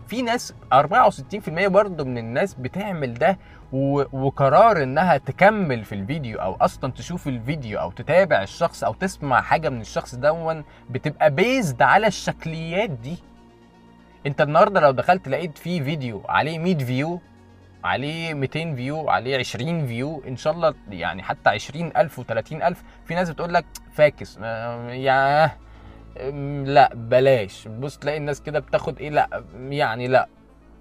في 0.07 0.23
ناس 0.23 0.55
64% 0.75 1.49
برضه 1.67 2.05
من 2.05 2.19
الناس 2.19 2.55
بتعمل 2.55 3.15
ده 3.15 3.39
وقرار 4.13 4.83
إنها 4.83 5.17
تكمل 5.17 5.85
في 5.85 5.95
الفيديو 5.95 6.39
أو 6.39 6.55
أصلا 6.61 6.93
تشوف 6.93 7.29
الفيديو 7.29 7.81
أو 7.81 7.91
تتابع 7.91 8.43
الشخص 8.43 8.85
أو 8.85 8.95
تسمع 8.95 9.41
حاجة 9.41 9.69
من 9.69 9.81
الشخص 9.81 10.15
دون 10.15 10.65
بتبقى 10.91 11.31
based 11.31 11.83
على 11.83 12.07
الشكليات 12.07 12.91
دي. 12.91 13.19
أنت 14.27 14.41
النهارده 14.41 14.81
لو 14.81 14.91
دخلت 14.91 15.29
لقيت 15.29 15.59
فيه 15.59 15.83
فيديو 15.83 16.23
عليه 16.29 16.59
100 16.59 16.79
view 16.79 17.21
عليه 17.85 18.35
200 18.35 18.75
view 18.75 19.11
عليه 19.11 19.39
20 19.39 19.87
view 19.87 20.23
إن 20.29 20.37
شاء 20.37 20.53
الله 20.53 20.75
يعني 20.91 21.23
حتى 21.23 21.51
20000 21.51 22.21
و30000 22.21 22.75
في 23.07 23.15
ناس 23.15 23.31
بتقول 23.31 23.55
لك 23.55 23.65
فكس 23.93 24.39
يا 24.89 25.51
لا 26.65 26.95
بلاش. 26.95 27.69
بص 27.69 27.99
تلاقي 27.99 28.19
الناس 28.19 28.43
كده 28.43 28.59
بتاخد 28.59 28.99
إيه 28.99 29.11
لا 29.11 29.45
يعني 29.59 30.09
لا. 30.09 30.29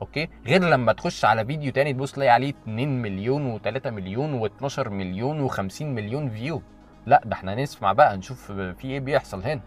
okay؟ 0.04 0.30
غير 0.48 0.64
لما 0.64 0.94
تخش 0.94 1.26
على 1.26 1.46
فيديو 1.46 1.72
تاني 1.72 1.94
تبص 1.94 2.12
تلاقي 2.12 2.30
عليه 2.30 2.50
2 2.64 3.02
مليون 3.02 3.60
و3 3.60 3.88
مليون 3.88 4.50
و12 4.50 4.88
مليون 4.88 5.50
و50 5.50 5.82
مليون 5.82 6.30
view. 6.30 6.62
لا 7.06 7.22
ده 7.26 7.34
إحنا 7.34 7.56
نسمع 7.56 7.94
بقى 7.94 8.18
نشوف 8.18 8.52
في 8.52 8.86
إيه 8.86 9.00
بيحصل 9.00 9.44
هنا. 9.44 9.62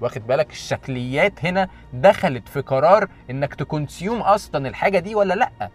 واخد 0.00 0.26
بالك؟ 0.26 0.50
الشكليات 0.50 1.44
هنا 1.44 1.68
دخلت 1.92 2.48
في 2.48 2.60
قرار 2.60 3.08
إنك 3.30 3.54
ت 3.54 3.62
consume 3.62 4.20
أصلا 4.20 4.68
الحاجة 4.68 4.98
دي 4.98 5.14
ولا 5.14 5.34
لأ؟ 5.34 5.70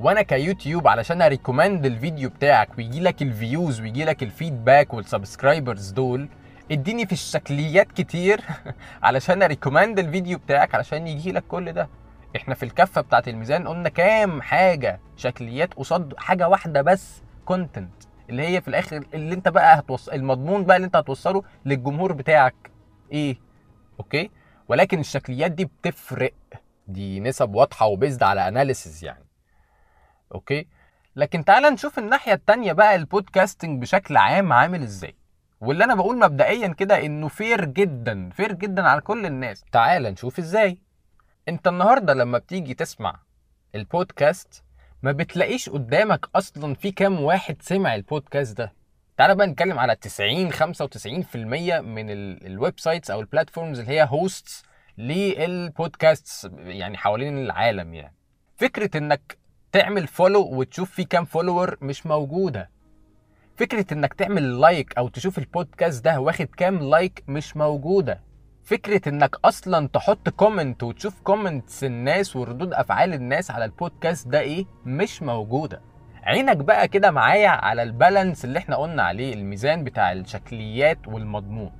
وأنا 0.00 0.22
كيوتيوب 0.22 0.88
علشان 0.88 1.22
ا 1.22 1.28
recommend 1.28 1.86
الفيديو 1.86 2.30
بتاعك 2.30 2.78
ويجي 2.78 3.00
لك 3.00 3.22
ال 3.22 3.32
views 3.32 3.80
ويجي 3.80 4.04
لك 4.04 4.22
ال 4.22 4.30
feedback 4.30 4.94
وال 4.94 5.09
subscribers 5.09 5.90
دول 5.90 6.28
اديني 6.70 7.06
في 7.06 7.12
الشكليات 7.12 7.92
كتير 7.92 8.40
علشان 9.02 9.42
ا 9.42 9.48
recommend 9.48 9.98
الفيديو 9.98 10.38
بتاعك 10.38 10.74
علشان 10.74 11.06
يجي 11.06 11.32
لك 11.32 11.44
كل 11.48 11.72
ده. 11.72 11.88
إحنا 12.36 12.54
في 12.54 12.62
الكفة 12.62 13.00
بتاعت 13.00 13.28
الميزان 13.28 13.68
قلنا 13.68 13.88
كام 13.88 14.42
حاجة 14.42 15.00
شكليات 15.16 15.74
قصاد 15.74 16.14
حاجة 16.18 16.48
واحدة 16.48 16.82
بس 16.82 17.22
content 17.44 17.92
اللي 18.30 18.42
هي 18.48 18.60
في 18.60 18.68
الآخر 18.68 19.04
اللي 19.14 19.34
انت 19.34 19.48
بقى 19.48 19.78
هتوصل 19.78 20.12
المضمون 20.12 20.64
بقى 20.64 20.76
اللي 20.76 20.86
انت 20.86 20.96
هتوصله 20.96 21.42
للجمهور 21.64 22.12
بتاعك. 22.12 22.54
إيه؟ 23.12 23.36
okay؟ 24.00 24.30
ولكن 24.68 25.00
الشكليات 25.00 25.52
دي 25.52 25.64
بتفرق. 25.64 26.34
دي 26.88 27.20
نسب 27.20 27.54
واضحة 27.54 27.86
و 27.86 27.92
based 27.92 28.22
على 28.22 28.48
analysis 28.48 29.04
يعني. 29.04 29.24
okay؟ 30.34 30.66
لكن 31.16 31.44
تعال 31.44 31.62
نشوف 31.62 31.98
الناحية 31.98 32.32
التانية 32.32 32.72
بقى 32.72 32.94
ال 32.96 33.04
podcasting 33.04 33.82
بشكل 33.82 34.16
عام 34.16 34.52
عامل 34.52 34.82
إزاي. 34.82 35.14
واللي 35.60 35.84
أنا 35.84 35.94
بقول 35.94 36.18
مبدئيا 36.18 36.68
كده 36.68 37.06
إنه 37.06 37.28
fair 37.28 37.64
جدا 37.64 38.30
fair 38.30 38.52
جدا 38.52 38.88
على 38.88 39.00
كل 39.00 39.26
الناس. 39.26 39.64
تعال 39.72 40.02
نشوف 40.02 40.38
إزاي. 40.38 40.78
انت 41.48 41.68
النهارده 41.68 42.14
لما 42.14 42.38
بتيجي 42.38 42.74
تسمع 42.74 43.20
البودكاست 43.74 44.62
ما 45.02 45.12
بتلاقيش 45.12 45.68
قدامك 45.68 46.26
أصلا 46.34 46.74
في 46.74 46.90
كام 46.90 47.20
واحد 47.20 47.62
سمع 47.62 47.94
البودكاست 47.94 48.56
ده. 48.58 48.72
تعال 49.16 49.34
بقى 49.36 49.46
نتكلم 49.46 49.78
على 49.78 49.96
90 49.96 50.52
95% 50.52 51.36
من 51.80 52.10
ال 52.46 52.80
websites 52.80 53.10
أو 53.10 53.20
ال 53.20 53.26
platforms 53.26 53.78
اللي 53.78 53.92
هي 53.92 54.06
hosts 54.10 54.62
لل 54.98 55.32
podcast 55.32 56.50
يعني 56.58 56.96
حوالين 56.96 57.38
العالم 57.38 57.94
يعني. 57.94 58.14
فكرة 58.56 58.98
إنك 58.98 59.38
تعمل 59.72 60.06
follow 60.06 60.40
وتشوف 60.42 60.90
في 60.90 61.04
كام 61.04 61.24
follower 61.24 61.76
مش 61.82 62.06
موجودة. 62.06 62.70
فكرة 63.56 63.86
إنك 63.92 64.14
تعمل 64.14 64.60
like 64.60 64.98
أو 64.98 65.08
تشوف 65.08 65.38
البودكاست 65.38 66.04
ده 66.04 66.20
واخد 66.20 66.46
كام 66.56 66.78
like 66.90 67.24
مش 67.28 67.56
موجودة. 67.56 68.20
فكرة 68.64 69.08
إنك 69.08 69.36
أصلا 69.44 69.88
تحط 69.88 70.28
comment 70.28 70.82
وتشوف 70.82 71.20
comments 71.20 71.84
الناس 71.84 72.36
وردود 72.36 72.72
أفعال 72.72 73.14
الناس 73.14 73.50
على 73.50 73.64
البودكاست 73.64 74.28
ده 74.28 74.40
إيه؟ 74.40 74.64
مش 74.86 75.22
موجودة. 75.22 75.80
عينك 76.22 76.56
بقى 76.56 76.88
كده 76.88 77.10
معايا 77.10 77.48
على 77.48 77.82
ال 77.82 77.90
balance 77.90 78.44
اللي 78.44 78.58
إحنا 78.58 78.76
قلنا 78.76 79.02
عليه 79.02 79.34
الميزان 79.34 79.84
بتاع 79.84 80.12
الشكليات 80.12 80.98
والمضمون. 81.08 81.70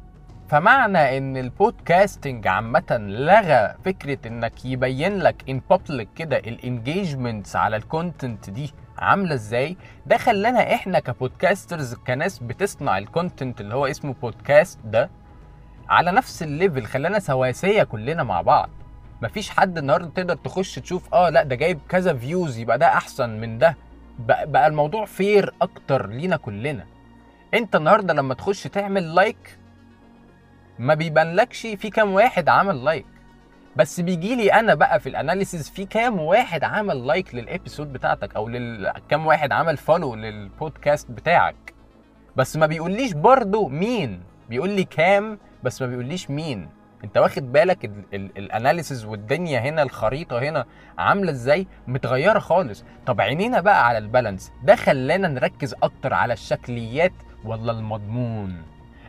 فمعنى 0.48 1.18
إن 1.18 1.36
ال 1.36 1.46
podcasting 1.46 2.46
عامة 2.46 2.84
لغى 3.00 3.74
فكرة 3.84 4.28
إنك 4.28 4.64
يبين 4.64 5.18
لك 5.18 5.50
ان 5.50 5.60
public 5.70 6.08
كده 6.16 6.36
ال 6.38 6.48
engagements 6.48 7.56
على 7.56 7.76
ال 7.76 7.85
content 7.86 8.50
دي 8.50 8.72
عاملة 8.98 9.34
إزاي؟ 9.34 9.76
ده 10.06 10.16
خلانا 10.16 10.74
إحنا 10.74 10.98
ك 10.98 11.07
podcasters 11.07 11.94
كناس 11.94 12.38
بتصنع 12.38 12.98
ال 12.98 13.06
content 13.06 13.60
اللي 13.60 13.74
هو 13.74 13.86
اسمه 13.86 14.14
بودكاست 14.22 14.78
ده 14.84 15.10
على 15.88 16.12
نفس 16.12 16.42
ال 16.42 16.50
level 16.50 16.86
خلانا 16.86 17.18
سواسية 17.18 17.82
كلنا 17.82 18.22
مع 18.22 18.42
بعض. 18.42 18.70
مفيش 19.22 19.50
حد 19.50 19.78
النهارده 19.78 20.10
تقدر 20.14 20.34
تخش 20.34 20.74
تشوف 20.74 21.14
آه 21.14 21.28
لأ 21.30 21.42
ده 21.42 21.54
جايب 21.56 21.80
كذا 21.88 22.14
views 22.14 22.58
يبقى 22.58 22.78
ده 22.78 22.86
أحسن 22.86 23.30
من 23.30 23.58
ده. 23.58 23.76
بقى, 24.18 24.50
بقى 24.50 24.66
الموضوع 24.66 25.04
fair 25.04 25.54
أكتر 25.62 26.06
لينا 26.06 26.36
كلنا. 26.36 26.86
أنت 27.54 27.76
النهارده 27.76 28.14
لما 28.14 28.34
تخش 28.34 28.62
تعمل 28.62 29.14
like 29.14 29.58
ما 30.78 30.94
بيبانلكش 30.94 31.60
في 31.66 31.90
كام 31.90 32.12
واحد 32.12 32.48
عمل 32.48 32.84
like 32.84 33.06
بس 33.76 34.00
بيجي 34.00 34.36
لي 34.36 34.52
أنا 34.52 34.74
بقى 34.74 35.00
في 35.00 35.08
ال 35.08 35.15
analysis 35.15 35.70
في 35.70 35.84
كام 35.86 36.20
واحد 36.20 36.64
عمل 36.64 37.06
like 37.06 37.34
لل 37.34 37.47
episode 37.47 37.92
بتاعتك 37.92 38.36
أو 38.36 38.48
لل... 38.48 38.92
كام 39.08 39.26
واحد 39.26 39.52
عمل 39.52 39.76
follow 39.76 40.14
للبودكاست 40.14 41.10
بتاعك. 41.10 41.74
بس 42.36 42.56
ما 42.56 42.66
بيقوليش 42.66 43.12
برضو 43.12 43.68
مين 43.68 44.20
بيقول 44.48 44.70
لي 44.70 44.84
كام 44.84 45.38
بس 45.64 45.82
ما 45.82 45.88
بيقوليش 45.88 46.30
مين. 46.30 46.68
انت 47.04 47.18
واخد 47.18 47.52
بالك 47.52 47.84
ال 48.14 48.24
analysis 48.24 49.04
والدنيا 49.04 49.60
هنا 49.60 49.82
الخريطة 49.82 50.38
هنا 50.38 50.64
عاملة 50.98 51.30
إزاي؟ 51.30 51.66
متغيرة 51.86 52.38
خالص. 52.38 52.84
طب 53.06 53.20
عينينا 53.20 53.60
بقى 53.60 53.86
على 53.88 53.98
ال 53.98 54.04
balance. 54.04 54.52
ده 54.64 54.74
خلانا 54.76 55.28
نركز 55.28 55.74
أكتر 55.82 56.14
على 56.14 56.32
الشكليات 56.32 57.12
ولا 57.44 57.72
المضمون؟ 57.72 58.62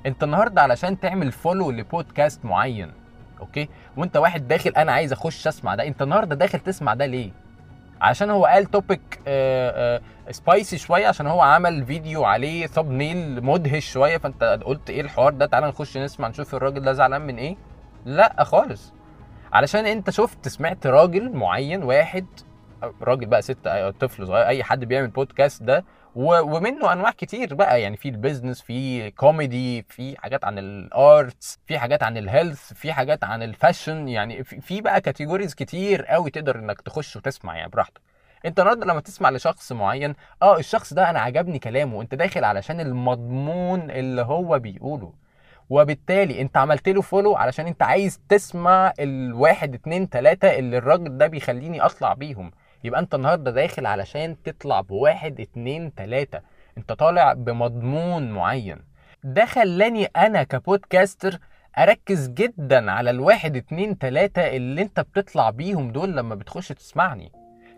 انت 0.06 0.24
النهارده 0.24 0.62
علشان 0.62 1.00
تعمل 1.00 1.32
follow 1.32 1.72
لبودكاست 1.72 2.46
معين 2.46 2.92
okay؟ 3.40 3.70
وانت 3.98 4.18
واحد 4.18 4.48
داخل 4.48 4.70
أنا 4.70 4.92
عايز 4.92 5.12
أخش 5.14 5.48
أسمع 5.48 5.76
ده 5.76 5.88
انت 5.88 6.02
النهارده 6.02 6.36
داخل 6.36 6.60
تسمع 6.60 6.94
ده 6.94 7.06
ليه؟ 7.06 7.32
عشان 8.04 8.30
هو 8.30 8.46
قال 8.46 8.66
topic 8.66 9.20
spicy 10.32 10.78
شوية 10.78 11.08
عشان 11.08 11.28
هو 11.28 11.42
عمل 11.42 11.86
فيديو 11.86 12.24
عليه 12.24 12.68
thumbnail 12.68 13.44
مدهش 13.44 13.92
شوية 13.92 14.18
فانت 14.18 14.44
قلت 14.66 14.90
إيه 14.90 15.02
الحوار 15.02 15.34
ده؟ 15.34 15.46
تعالى 15.46 15.68
نخش 15.68 15.98
نسمع 15.98 16.28
نشوف 16.28 16.56
الراجل 16.56 16.82
ده 16.82 16.94
زعلان 16.94 17.22
من 17.22 17.38
إيه. 17.38 17.56
لا 18.06 18.44
خالص. 18.44 18.94
علشان 19.54 19.86
أنت 19.86 20.10
شفت 20.10 20.48
سمعت 20.48 20.88
راجل 20.88 21.30
معين 21.36 21.84
واحد 21.84 22.26
راجل 23.02 23.26
بقى 23.26 23.42
ست 23.42 23.68
أو 23.68 23.90
طفل 23.92 24.28
صغير 24.28 24.48
أي 24.48 24.64
حد 24.64 24.86
بيعمل 24.86 25.08
بودكاست 25.08 25.64
ده 25.64 25.86
ومنه 26.16 26.94
أنواع 26.94 27.12
كتير 27.12 27.54
بقى. 27.54 27.82
يعني 27.82 27.98
في 27.98 28.10
ال 28.10 28.16
business 28.16 28.62
في 28.62 29.12
كوميدي 29.12 29.82
في 29.90 30.16
حاجات 30.20 30.46
عن 30.46 30.60
ال 30.60 30.80
arts 30.80 31.60
في 31.68 31.80
حاجات 31.80 32.04
عن 32.04 32.18
ال 32.18 32.26
health 32.26 32.74
في 32.74 32.94
حاجات 32.94 33.24
عن 33.24 33.44
ال 33.44 33.52
fashion 33.52 34.08
يعني 34.08 34.44
في- 34.44 34.82
بقى 34.82 35.02
categories 35.02 35.56
كتير 35.56 36.06
قوي 36.06 36.32
تقدر 36.32 36.60
إنك 36.60 36.82
تخش 36.82 37.16
وتسمع. 37.16 37.58
يعني 37.58 37.70
براحتك. 37.70 38.02
أنت 38.46 38.60
النهارده 38.60 38.86
لما 38.86 39.00
تسمع 39.02 39.30
لشخص 39.30 39.72
معين 39.72 40.14
آه 40.42 40.58
الشخص 40.58 40.94
ده 40.94 41.10
أنا 41.10 41.20
عجبني 41.20 41.60
كلامه. 41.60 42.02
أنت 42.02 42.16
داخل 42.16 42.44
علشان 42.44 42.80
المضمون 42.80 43.92
اللي 43.92 44.22
هو 44.22 44.60
بيقوله. 44.60 45.14
وبالتالي 45.70 46.42
أنت 46.42 46.58
عملت 46.58 46.90
له 46.90 47.02
فولو 47.02 47.36
علشان 47.36 47.68
أنت 47.68 47.84
عايز 47.84 48.20
تسمع 48.30 48.94
الواحد 49.00 49.74
اتنين 49.74 50.10
تلاتة 50.10 50.56
اللي 50.60 50.78
الراجل 50.78 51.18
ده 51.18 51.28
بيخليني 51.28 51.82
أطلع 51.82 52.14
بيهم. 52.14 52.52
يبقى 52.84 53.00
انت 53.00 53.16
النهارده 53.16 53.52
داخل 53.52 53.86
علشان 53.86 54.36
تطلع 54.44 54.82
بواحد 54.82 55.40
اتنين 55.40 55.96
تلاتة. 55.96 56.40
انت 56.78 56.92
طالع 56.92 57.34
بمضمون 57.34 58.32
معين. 58.32 58.78
ده 59.24 59.46
خلاني 59.46 60.06
أنا 60.06 60.44
كبودكاستر 60.44 61.40
اركز 61.78 62.28
جدا 62.28 62.92
على 62.92 63.10
الواحد 63.10 63.56
اتنين 63.56 63.98
تلاتة 63.98 64.42
اللي 64.42 64.82
انت 64.82 65.00
بتطلع 65.00 65.50
بيهم 65.50 65.92
دول 65.92 66.18
لما 66.18 66.36
بتخش 66.36 66.68
تسمعني. 66.68 67.32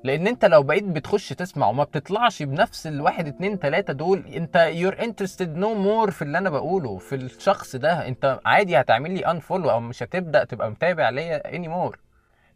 لأن 0.03 0.27
انت 0.27 0.45
لو 0.45 0.63
بقيت 0.63 0.83
بتخش 0.83 1.29
تسمع 1.29 1.67
وما 1.67 1.83
بتطلعش 1.83 2.43
بنفس 2.43 2.87
الواحد 2.87 3.27
اتنين 3.27 3.59
تلاتة 3.59 3.93
دول 3.93 4.25
انت 4.35 4.71
you're 4.75 5.01
interested 5.01 5.47
no 5.61 5.69
more 5.85 6.11
في 6.11 6.21
اللي 6.21 6.37
أنا 6.37 6.49
بقوله 6.49 6.97
في 6.97 7.15
الشخص 7.15 7.75
ده. 7.75 8.07
انت 8.07 8.39
عادي 8.45 8.79
هتعمل 8.79 9.11
لي 9.11 9.21
unfollow 9.21 9.51
أو 9.69 9.79
مش 9.79 10.03
هتبدأ 10.03 10.43
تبقى 10.43 10.71
متابع 10.71 11.09
ليا 11.09 11.41
anymore. 11.57 11.95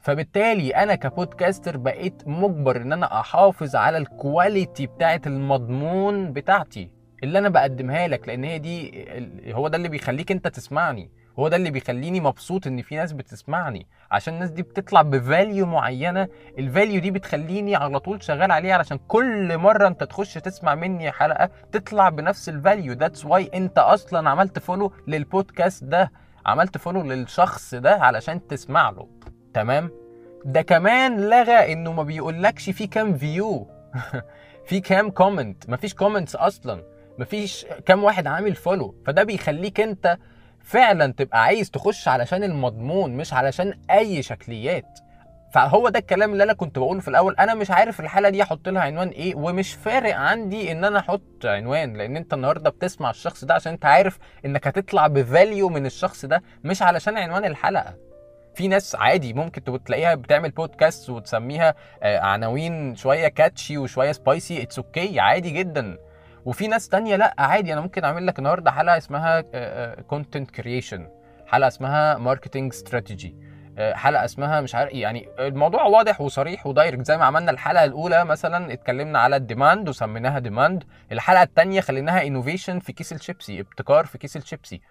فبالتالي 0.01 0.75
أنا 0.75 0.95
ك 0.95 1.03
podcaster 1.03 1.77
بقيت 1.77 2.23
مجبر 2.27 2.77
إن 2.77 2.93
أنا 2.93 3.19
أحافظ 3.19 3.75
على 3.75 3.97
ال 3.97 4.09
quality 4.09 4.87
بتاعت 4.87 5.27
المضمون 5.27 6.33
بتاعتي 6.33 6.89
اللي 7.23 7.39
أنا 7.39 7.49
بقدمها 7.49 8.07
لك 8.07 8.27
لأن 8.27 8.43
هي 8.43 8.59
دي 8.59 9.05
هو 9.53 9.67
ده 9.67 9.77
اللي 9.77 9.89
بيخليك 9.89 10.31
أنت 10.31 10.47
تسمعني 10.47 11.11
هو 11.39 11.47
ده 11.47 11.55
اللي 11.55 11.71
بيخليني 11.71 12.19
مبسوط 12.19 12.67
إن 12.67 12.81
في 12.81 12.95
ناس 12.95 13.11
بتسمعني 13.13 13.87
عشان 14.11 14.33
الناس 14.33 14.49
دي 14.51 14.61
بتطلع 14.61 15.01
ب 15.01 15.12
value 15.12 15.65
معينة 15.65 16.27
ال 16.59 16.66
value 16.66 17.01
دي 17.01 17.11
بتخليني 17.11 17.75
على 17.75 17.99
طول 17.99 18.23
شغال 18.23 18.51
عليها 18.51 18.73
علشان 18.73 18.99
كل 19.07 19.57
مرة 19.57 19.87
أنت 19.87 20.03
تخش 20.03 20.33
تسمع 20.33 20.75
مني 20.75 21.11
حلقة 21.11 21.49
تطلع 21.71 22.09
بنفس 22.09 22.49
ال 22.49 22.57
value 22.57 22.93
that's 22.93 23.25
why 23.25 23.49
أنت 23.53 23.77
أصلا 23.77 24.29
عملت 24.29 24.59
follow 24.59 24.91
للبودكاست 25.07 25.83
ده 25.83 26.11
عملت 26.45 26.77
follow 26.77 27.01
للشخص 27.01 27.75
ده 27.75 27.91
علشان 27.95 28.47
تسمع 28.47 28.89
له. 28.89 29.07
تمام؟ 29.53 29.91
ده 30.45 30.61
كمان 30.61 31.29
لغى 31.29 31.73
إنه 31.73 31.91
ما 31.93 32.03
بيقولكش 32.03 32.69
في 32.69 32.87
كام 32.87 33.17
view 33.17 33.67
في 34.67 34.79
كام 34.79 35.11
comment 35.11 35.69
مفيش 35.69 35.93
comments 35.93 36.35
أصلا. 36.35 36.83
مفيش 37.19 37.65
كام 37.85 38.03
واحد 38.03 38.27
عامل 38.27 38.55
follow 38.55 38.95
فده 39.05 39.23
بيخليك 39.23 39.79
أنت 39.79 40.17
فعلا 40.59 41.13
تبقى 41.13 41.43
عايز 41.43 41.71
تخش 41.71 42.07
علشان 42.07 42.43
المضمون 42.43 43.17
مش 43.17 43.33
علشان 43.33 43.73
أي 43.91 44.21
شكليات. 44.21 44.99
فهو 45.53 45.89
ده 45.89 45.99
الكلام 45.99 46.33
اللي 46.33 46.43
أنا 46.43 46.53
كنت 46.53 46.79
بقوله 46.79 47.01
في 47.01 47.07
الأول. 47.07 47.35
أنا 47.35 47.53
مش 47.53 47.71
عارف 47.71 47.99
الحلقة 47.99 48.29
دي 48.29 48.43
أحط 48.43 48.69
لها 48.69 48.81
عنوان 48.81 49.07
إيه 49.07 49.35
ومش 49.35 49.73
فارق 49.73 50.15
عندي 50.15 50.71
إن 50.71 50.83
أنا 50.85 50.99
أحط 50.99 51.45
عنوان 51.45 51.97
لأن 51.97 52.17
أنت 52.17 52.33
النهارده 52.33 52.69
بتسمع 52.69 53.09
الشخص 53.09 53.45
ده 53.45 53.53
عشان 53.53 53.71
أنت 53.73 53.85
عارف 53.85 54.19
إنك 54.45 54.67
هتطلع 54.67 55.07
ب 55.07 55.18
value 55.18 55.69
من 55.69 55.85
الشخص 55.85 56.25
ده 56.25 56.41
مش 56.63 56.81
علشان 56.81 57.17
عنوان 57.17 57.45
الحلقة. 57.45 58.08
في 58.59 58.67
ناس 58.67 58.95
عادي 58.95 59.33
ممكن 59.33 59.83
تلاقيها 59.83 60.15
بتعمل 60.15 60.51
بودكاست 60.51 61.09
وتسميها 61.09 61.75
آه، 62.03 62.19
عناوين 62.19 62.95
شوية 62.95 63.27
catchy 63.27 63.77
وشوية 63.77 64.11
spicy 64.11 64.61
it's 64.61 64.77
okay 64.77 65.19
عادي 65.19 65.49
جدا. 65.49 65.97
وفي 66.45 66.67
ناس 66.67 66.89
تانية 66.89 67.15
لأ 67.15 67.35
عادي 67.37 67.73
أنا 67.73 67.81
ممكن 67.81 68.03
أعمل 68.03 68.27
لك 68.27 68.39
النهارده 68.39 68.71
حلقة 68.71 68.97
اسمها 68.97 69.41
content 70.01 70.51
creation 70.51 71.07
حلقة 71.47 71.67
اسمها 71.67 72.17
marketing 72.17 72.73
strategy 72.73 73.35
حلقة 73.79 74.25
اسمها 74.25 74.61
مش 74.61 74.75
عارف. 74.75 74.93
يعني 74.93 75.29
الموضوع 75.39 75.83
واضح 75.83 76.21
وصريح 76.21 76.67
و 76.67 76.72
direct. 76.72 77.05
زي 77.05 77.17
ما 77.17 77.25
عملنا 77.25 77.51
الحلقة 77.51 77.83
الأولى 77.83 78.25
مثلا 78.25 78.73
اتكلمنا 78.73 79.19
على 79.19 79.35
ال 79.35 79.43
demand 79.43 79.89
وسميناها 79.89 80.39
demand. 80.39 80.83
الحلقة 81.11 81.43
الثانية 81.43 81.81
خليناها 81.81 82.27
innovation 82.27 82.79
في 82.79 82.93
كيس 82.93 83.13
الشيبسي 83.13 83.59
ابتكار 83.59 84.05
في 84.05 84.17
كيس 84.17 84.37
الشيبسي. 84.37 84.81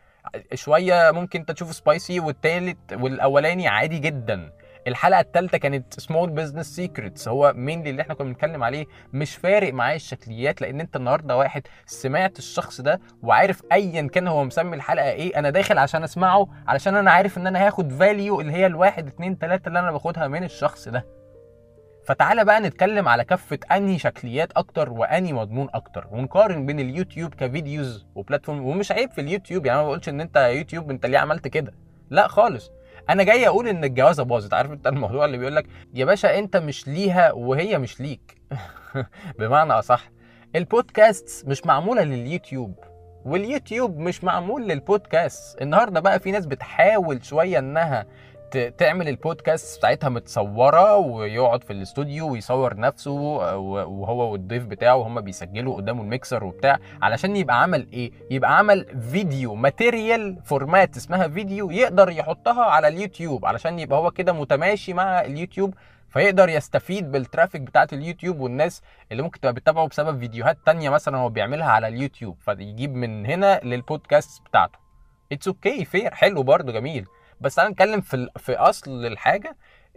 شوية 0.54 1.10
ممكن 1.10 1.40
انت 1.40 1.50
تشوف 1.50 1.74
spicy 1.74 2.20
والتالت 2.20 2.92
والأولاني 2.92 3.68
عادي 3.68 3.98
جدا. 3.98 4.52
الحلقة 4.86 5.20
الثالثه 5.20 5.58
كانت 5.58 6.00
small 6.00 6.30
business 6.30 6.66
secrets 6.76 7.28
هو 7.28 7.52
مين 7.56 7.86
اللي 7.86 8.02
إحنا 8.02 8.14
كنا 8.14 8.26
بنتكلم 8.28 8.64
عليه 8.64 8.86
مش 9.12 9.36
فارق 9.36 9.72
معايا 9.72 9.96
الشكليات 9.96 10.60
لأن 10.60 10.80
انت 10.80 10.96
النهارده 10.96 11.36
واحد 11.36 11.62
سمعت 11.86 12.38
الشخص 12.38 12.80
ده 12.80 13.00
وعارف 13.22 13.62
ايا 13.72 14.08
كان 14.08 14.28
هو 14.28 14.44
مسمي 14.44 14.76
الحلقة 14.76 15.10
إيه. 15.10 15.38
أنا 15.38 15.50
داخل 15.50 15.78
عشان 15.78 16.02
أسمعه 16.04 16.48
علشان 16.68 16.96
أنا 16.96 17.10
عارف 17.10 17.38
إن 17.38 17.46
أنا 17.46 17.66
هاخد 17.66 17.92
value 17.92 18.40
اللي 18.40 18.52
هي 18.52 18.66
الواحد 18.66 19.06
اتنين 19.06 19.38
تلاتة 19.38 19.68
اللي 19.68 19.78
أنا 19.78 19.92
باخدها 19.92 20.28
من 20.28 20.44
الشخص 20.44 20.88
ده. 20.88 21.17
فتعالى 22.08 22.44
بقى 22.44 22.60
نتكلم 22.60 23.08
على 23.08 23.24
كفة 23.24 23.58
أنهي 23.72 23.98
شكليات 23.98 24.52
أكتر 24.52 24.92
وأنهي 24.92 25.32
مضمون 25.32 25.68
أكتر 25.74 26.06
ونقارن 26.10 26.66
بين 26.66 26.80
اليوتيوب 26.80 27.34
ك 27.34 27.44
videos 27.44 28.06
و 28.14 28.20
platform 28.20 28.66
ومش 28.66 28.92
عيب 28.92 29.10
في 29.10 29.20
اليوتيوب 29.20 29.66
يعني 29.66 29.78
أنا 29.78 29.82
ما 29.82 29.88
بقولش 29.88 30.08
إن 30.08 30.20
أنت 30.20 30.36
يوتيوب 30.36 30.90
أنت 30.90 31.06
ليه 31.06 31.18
عملت 31.18 31.48
كده 31.48 31.72
لا 32.10 32.28
خالص. 32.28 32.70
أنا 33.10 33.22
جاي 33.22 33.48
أقول 33.48 33.68
إن 33.68 33.84
الجوازة 33.84 34.22
باظت 34.22 34.54
عارف 34.54 34.70
أنت 34.72 34.86
الموضوع 34.86 35.24
اللي 35.24 35.38
بيقول 35.38 35.56
لك 35.56 35.66
يا 35.94 36.04
باشا 36.04 36.38
أنت 36.38 36.56
مش 36.56 36.88
ليها 36.88 37.32
وهي 37.32 37.78
مش 37.78 38.00
ليك. 38.00 38.42
بمعنى 39.38 39.72
أصح 39.72 40.10
البودكاست 40.56 41.48
مش 41.48 41.66
معمولة 41.66 42.02
لليوتيوب 42.02 42.74
واليوتيوب 43.24 43.98
مش 43.98 44.24
معمول 44.24 44.68
للبودكاست 44.68 45.62
النهارده 45.62 46.00
بقى 46.00 46.20
في 46.20 46.30
ناس 46.30 46.46
بتحاول 46.46 47.24
شوية 47.24 47.58
إنها 47.58 48.06
تعمل 48.78 49.08
البودكاست 49.08 49.78
بتاعتها 49.78 50.08
متصورة 50.08 50.96
ويقعد 50.96 51.64
في 51.64 51.72
الاستوديو 51.72 52.28
ويصور 52.32 52.76
نفسه 52.76 53.10
وهو 53.12 54.32
والضيف 54.32 54.66
بتاعه 54.66 54.96
وهم 54.96 55.20
بيسجلوا 55.20 55.76
قدامه 55.76 56.02
الميكسر 56.02 56.44
وبتاع 56.44 56.78
علشان 57.02 57.36
يبقى 57.36 57.62
عمل 57.62 57.86
إيه؟ 57.92 58.10
يبقى 58.30 58.58
عمل 58.58 59.00
فيديو 59.10 59.54
material 59.54 60.38
format 60.44 60.96
اسمها 60.96 61.28
فيديو 61.28 61.70
يقدر 61.70 62.10
يحطها 62.10 62.64
على 62.64 62.88
اليوتيوب 62.88 63.46
علشان 63.46 63.78
يبقى 63.78 63.98
هو 63.98 64.10
كده 64.10 64.32
متماشي 64.32 64.92
مع 64.92 65.20
اليوتيوب 65.20 65.74
فيقدر 66.08 66.48
يستفيد 66.48 67.12
بال 67.12 67.23
traffic 67.23 67.60
بتاعت 67.60 67.92
اليوتيوب 67.92 68.40
والناس 68.40 68.82
اللي 69.12 69.22
ممكن 69.22 69.40
تبقى 69.40 69.52
بتتابعه 69.54 69.88
بسبب 69.88 70.18
فيديوهات 70.20 70.58
تانية 70.66 70.90
مثلا 70.90 71.18
هو 71.18 71.28
بيعملها 71.28 71.66
على 71.70 71.88
اليوتيوب 71.88 72.36
فيجيب 72.40 72.94
من 72.94 73.26
هنا 73.26 73.60
للبودكاست 73.64 74.42
بتاعته. 74.48 74.78
it's 75.32 75.48
okay 75.48 75.84
fair 75.84 76.14
حلو 76.14 76.42
برضه 76.42 76.72
جميل. 76.72 77.06
بس 77.40 77.54
تعالى 77.54 77.70
نتكلم 77.70 78.00
في 78.00 78.28
في 78.36 78.56
أصل 78.56 79.06
الحاجة. 79.06 79.56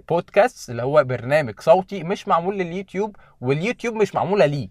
بودكاست 0.09 0.69
اللي 0.69 0.83
هو 0.83 1.03
برنامج 1.03 1.59
صوتي 1.59 2.03
مش 2.03 2.27
معمول 2.27 2.57
لليوتيوب 2.57 3.15
واليوتيوب 3.41 3.95
مش 3.95 4.15
معمولة 4.15 4.45
ليه. 4.45 4.69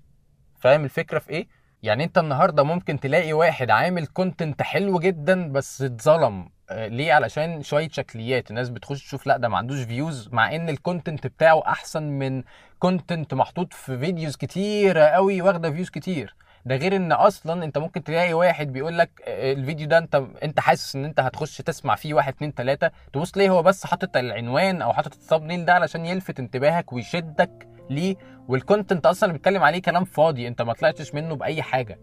فاهم 0.61 0.85
الفكرة 0.85 1.19
في 1.19 1.31
إيه؟ 1.31 1.49
يعني 1.83 2.05
أنت 2.05 2.19
النهارده 2.19 2.63
ممكن 2.63 3.01
تلاقي 3.01 3.33
واحد 3.33 3.71
عامل 3.71 4.07
content 4.07 4.63
حلو 4.63 4.99
جدا 4.99 5.53
بس 5.53 5.83
اتظلم 5.83 6.49
آه، 6.71 6.87
ليه؟ 6.87 7.13
علشان 7.13 7.63
شوية 7.63 7.89
شكليات. 7.89 8.51
الناس 8.51 8.69
بتخش 8.71 9.05
تشوف 9.05 9.27
لا 9.27 9.37
ده 9.37 9.49
ما 9.49 9.57
عندوش 9.59 9.81
views 9.83 10.29
مع 10.33 10.55
إن 10.55 10.69
ال 10.69 10.76
content 10.76 11.27
بتاعه 11.27 11.63
أحسن 11.67 12.03
من 12.03 12.43
content 12.79 13.35
محطوط 13.35 13.73
في 13.73 13.99
videos 13.99 14.37
كتيرة 14.37 15.05
قوي 15.05 15.43
واخدة 15.43 15.71
views 15.71 15.91
كتير. 15.91 16.35
ده 16.65 16.77
غير 16.77 16.97
إن 16.97 17.13
أصلا 17.13 17.65
أنت 17.65 17.79
ممكن 17.79 18.05
تلاقي 18.05 18.35
واحد 18.35 18.73
بيقول 18.73 18.99
لك 18.99 19.11
آه، 19.29 19.53
الفيديو 19.53 19.89
ده 19.89 19.99
أنت 19.99 20.23
أنت 20.43 20.61
حاسس 20.61 20.97
إن 20.97 21.05
أنت 21.05 21.21
هتخش 21.21 21.59
تسمع 21.59 21.95
فيه 21.95 22.15
واحد 22.15 22.33
اتنين 22.35 22.55
تلاتة 22.55 22.91
تبص 23.13 23.37
ليه 23.37 23.51
هو 23.51 23.63
بس 23.63 23.87
حاطط 23.87 24.17
العنوان 24.17 24.83
أو 24.83 24.93
حاطط 24.93 25.13
ال 25.13 25.21
thumb 25.21 25.65
ده 25.65 25.75
علشان 25.75 26.07
يلفت 26.07 26.39
انتباهك 26.41 26.93
ويشدك 26.93 27.69
ليه؟ 27.91 28.17
وال 28.49 28.62
content 28.62 29.07
أصلا 29.07 29.25
اللي 29.29 29.39
بيتكلم 29.39 29.63
عليه 29.63 29.83
كلام 29.83 30.05
فاضي 30.05 30.49
أنت 30.49 30.63
ما 30.63 30.73
طلعتش 30.73 31.15
منه 31.15 31.35
بأي 31.37 31.63
حاجة. 31.63 31.99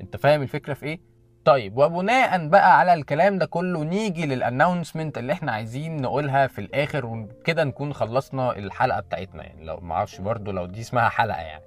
أنت 0.00 0.16
فاهم 0.16 0.42
الفكرة 0.42 0.74
في 0.74 0.86
إيه؟ 0.86 1.00
طيب 1.44 1.76
وبناء 1.78 2.48
بقى 2.48 2.78
على 2.78 2.94
الكلام 2.94 3.38
ده 3.38 3.46
كله 3.46 3.84
نيجي 3.84 4.26
لل 4.26 4.39
announcement 4.39 5.18
اللي 5.18 5.32
إحنا 5.32 5.52
عايزين 5.52 6.02
نقولها 6.02 6.46
في 6.46 6.60
الآخر 6.60 7.06
وكده 7.06 7.64
نكون 7.64 7.92
خلصنا 7.94 8.56
الحلقة 8.58 9.00
بتاعتنا 9.00 9.42
يعني. 9.44 9.64
لو 9.64 9.76
ما 9.80 9.94
أعرفش 9.94 10.20
برضو 10.20 10.50
لو 10.52 10.66
دي 10.66 10.80
اسمها 10.80 11.08
حلقة 11.08 11.40
يعني. 11.40 11.64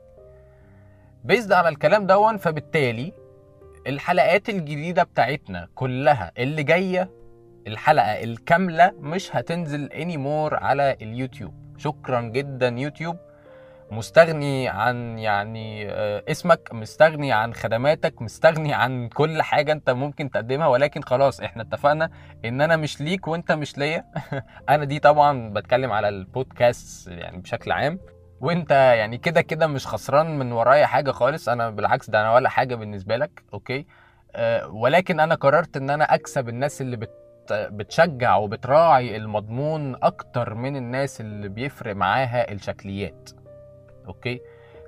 based 1.28 1.52
على 1.52 1.70
الكلام 1.70 2.08
ده 2.08 2.38
فبالتالي 2.38 3.14
الحلقات 3.88 4.50
الجديدة 4.50 5.04
بتاعتنا 5.04 5.68
كلها 5.76 6.32
اللي 6.38 6.64
جاية 6.64 7.12
الحلقة 7.68 8.24
الكاملة 8.24 8.92
مش 9.00 9.36
هتنزل 9.36 9.92
anymore 9.92 10.56
على 10.56 10.98
اليوتيوب. 11.02 11.54
شكرا 11.78 12.22
جدا 12.22 12.68
يوتيوب. 12.68 13.18
مستغني 13.92 14.68
عن 14.68 15.20
يعني 15.20 15.92
آه، 15.92 16.24
اسمك 16.32 16.70
مستغني 16.74 17.32
عن 17.32 17.54
خدماتك 17.54 18.22
مستغني 18.22 18.74
عن 18.74 19.10
كل 19.10 19.42
حاجة 19.42 19.72
انت 19.72 19.90
ممكن 19.90 20.32
تقدمها 20.32 20.68
ولكن 20.68 21.02
خلاص 21.02 21.42
إحنا 21.42 21.64
اتفقنا 21.64 22.10
ان 22.46 22.62
أنا 22.62 22.76
مش 22.76 23.02
ليك 23.02 23.28
وانت 23.28 23.52
مش 23.52 23.78
ليا. 23.78 24.06
أنا 24.70 24.84
دي 24.84 25.00
طبعا 25.00 25.50
بتكلم 25.50 25.92
على 25.92 26.10
البودكاست 26.10 27.08
يعني 27.08 27.38
بشكل 27.38 27.72
عام. 27.72 28.00
وانت 28.42 28.72
يعني 28.72 29.18
كده 29.18 29.42
كده 29.42 29.68
مش 29.68 29.88
خسران 29.88 30.40
من 30.40 30.52
ورايا 30.52 30.86
حاجة 30.86 31.12
خالص. 31.12 31.50
أنا 31.50 31.70
بالعكس 31.70 32.10
ده 32.10 32.22
أنا 32.22 32.34
ولا 32.34 32.50
حاجة 32.50 32.76
بالنسبة 32.76 33.18
لك 33.18 33.44
okay? 33.54 33.86
أه 34.36 34.68
ولكن 34.68 35.20
أنا 35.20 35.36
قررت 35.36 35.78
إن 35.78 35.90
أنا 35.90 36.04
أكسب 36.14 36.50
الناس 36.50 36.82
اللي 36.82 36.98
بت 36.98 37.12
بتشجع 37.52 38.36
وبتراعي 38.36 39.16
المضمون 39.18 39.96
أكتر 40.04 40.54
من 40.54 40.76
الناس 40.76 41.22
اللي 41.22 41.50
بيفرق 41.50 41.96
معاها 41.96 42.52
الشكليات 42.52 43.30
okay? 44.08 44.40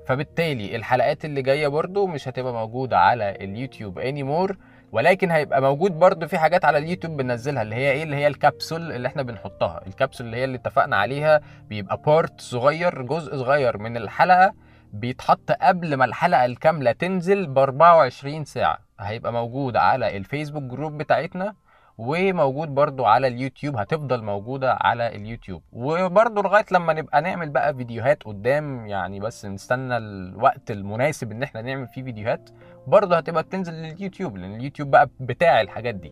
فبالتالي 0.08 0.76
الحلقات 0.76 1.26
اللي 1.26 1.42
جاية 1.42 1.68
برضو 1.68 2.08
مش 2.08 2.28
هتبقى 2.28 2.54
موجودة 2.54 3.00
على 3.00 3.32
اليوتيوب 3.32 4.00
any 4.00 4.24
more 4.24 4.58
ولكن 4.92 5.32
هيبقى 5.32 5.62
موجود 5.62 5.92
برضو 5.92 6.28
في 6.28 6.38
حاجات 6.38 6.66
على 6.66 6.78
اليوتيوب 6.78 7.18
بننزلها 7.18 7.62
اللي 7.62 7.76
هي 7.76 7.92
إيه؟ 7.92 8.04
اللي 8.04 8.16
هي 8.16 8.28
الكبسول 8.28 8.92
اللي 8.92 9.08
إحنا 9.08 9.24
بنحطها. 9.24 9.82
الكبسول 9.88 10.26
اللي 10.28 10.38
هي 10.38 10.44
اللي 10.44 10.58
اتفقنا 10.58 10.96
عليها 10.98 11.42
بيبقى 11.70 11.98
part 12.06 12.42
صغير 12.42 13.02
جزء 13.02 13.38
صغير 13.38 13.78
من 13.78 13.98
الحلقة 13.98 14.54
بيتحط 14.94 15.52
قبل 15.62 15.94
ما 15.96 16.06
الحلقة 16.06 16.46
الكاملة 16.46 16.92
تنزل 16.92 17.48
ب 17.48 17.58
24 17.58 18.46
ساعة. 18.46 18.78
هيبقى 19.00 19.34
موجود 19.34 19.76
على 19.78 20.18
الفيسبوك 20.18 20.64
group 20.64 20.98
بتاعتنا. 20.98 21.54
وموجود 22.00 22.68
برضو 22.76 23.06
على 23.06 23.28
اليوتيوب 23.28 23.76
هتفضل 23.78 24.24
موجودة 24.24 24.74
على 24.82 25.16
اليوتيوب. 25.16 25.62
وبرضو 25.74 26.42
لغاية 26.42 26.66
لما 26.72 26.94
نبقى 26.94 27.22
نعمل 27.22 27.50
بقى 27.50 27.74
فيديوهات 27.76 28.24
قدام 28.24 28.88
يعني 28.88 29.20
بس 29.20 29.46
نستنى 29.46 29.98
الوقت 29.98 30.72
المناسب 30.72 31.32
إن 31.32 31.44
إحنا 31.44 31.62
نعمل 31.62 31.88
فيه 31.88 32.04
فيديوهات 32.04 32.50
برضو 32.88 33.16
هتبقى 33.16 33.44
تنزل 33.44 33.74
لليوتيوب 33.74 34.38
لأن 34.38 34.56
اليوتيوب 34.56 34.92
بقى 34.92 35.10
بتاع 35.20 35.62
الحاجات 35.62 35.96
دي. 35.96 36.12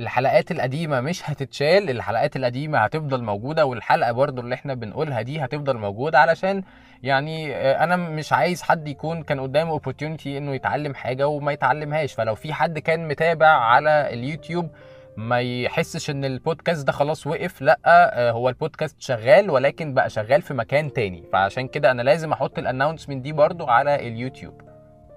الحلقات 0.00 0.50
القديمة 0.50 1.00
مش 1.00 1.30
هتتشال 1.30 1.90
الحلقات 1.90 2.36
القديمة 2.36 2.78
هتفضل 2.78 3.22
موجودة 3.22 3.66
والحلقة 3.66 4.12
برضو 4.12 4.40
اللي 4.40 4.54
إحنا 4.54 4.74
بنقولها 4.74 5.22
دي 5.22 5.44
هتفضل 5.44 5.76
موجودة 5.76 6.18
علشان 6.18 6.62
يعني 7.02 7.56
آه، 7.56 7.84
أنا 7.84 7.96
مش 7.96 8.32
عايز 8.32 8.62
حد 8.62 8.88
يكون 8.88 9.22
كان 9.22 9.40
قدامه 9.40 9.78
opportunity 9.78 10.26
إنه 10.26 10.54
يتعلم 10.54 10.94
حاجة 10.94 11.28
وما 11.28 11.52
يتعلمهاش. 11.52 12.12
فلو 12.14 12.34
في 12.34 12.52
حد 12.52 12.78
كان 12.78 13.08
متابع 13.08 13.46
على 13.46 14.08
اليوتيوب 14.14 14.70
ما 15.16 15.40
يحسش 15.40 16.10
إن 16.10 16.24
البودكاست 16.24 16.86
ده 16.86 16.92
خلاص 16.92 17.26
وقف 17.26 17.62
لأ 17.62 17.78
آه، 17.86 18.30
هو 18.30 18.48
البودكاست 18.48 19.00
شغال 19.00 19.50
ولكن 19.50 19.94
بقى 19.94 20.10
شغال 20.10 20.42
في 20.42 20.54
مكان 20.54 20.92
تاني. 20.92 21.24
فعشان 21.32 21.68
كده 21.68 21.90
أنا 21.90 22.02
لازم 22.02 22.32
أحط 22.32 22.58
ال 22.58 22.63
announcement 22.63 23.22
دي 23.22 23.32
برضو 23.32 23.66
على 23.66 24.08
اليوتيوب. 24.08 24.60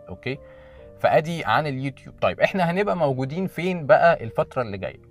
okay? 0.10 0.38
فأدي 1.04 1.46
عن 1.46 1.68
اليوتيوب. 1.68 2.16
طيب 2.22 2.40
إحنا 2.40 2.72
هنبقى 2.72 2.98
موجودين 2.98 3.48
فين 3.48 3.86
بقى 3.86 4.24
الفترة 4.24 4.62
اللي 4.62 4.78
جاية؟ 4.78 5.02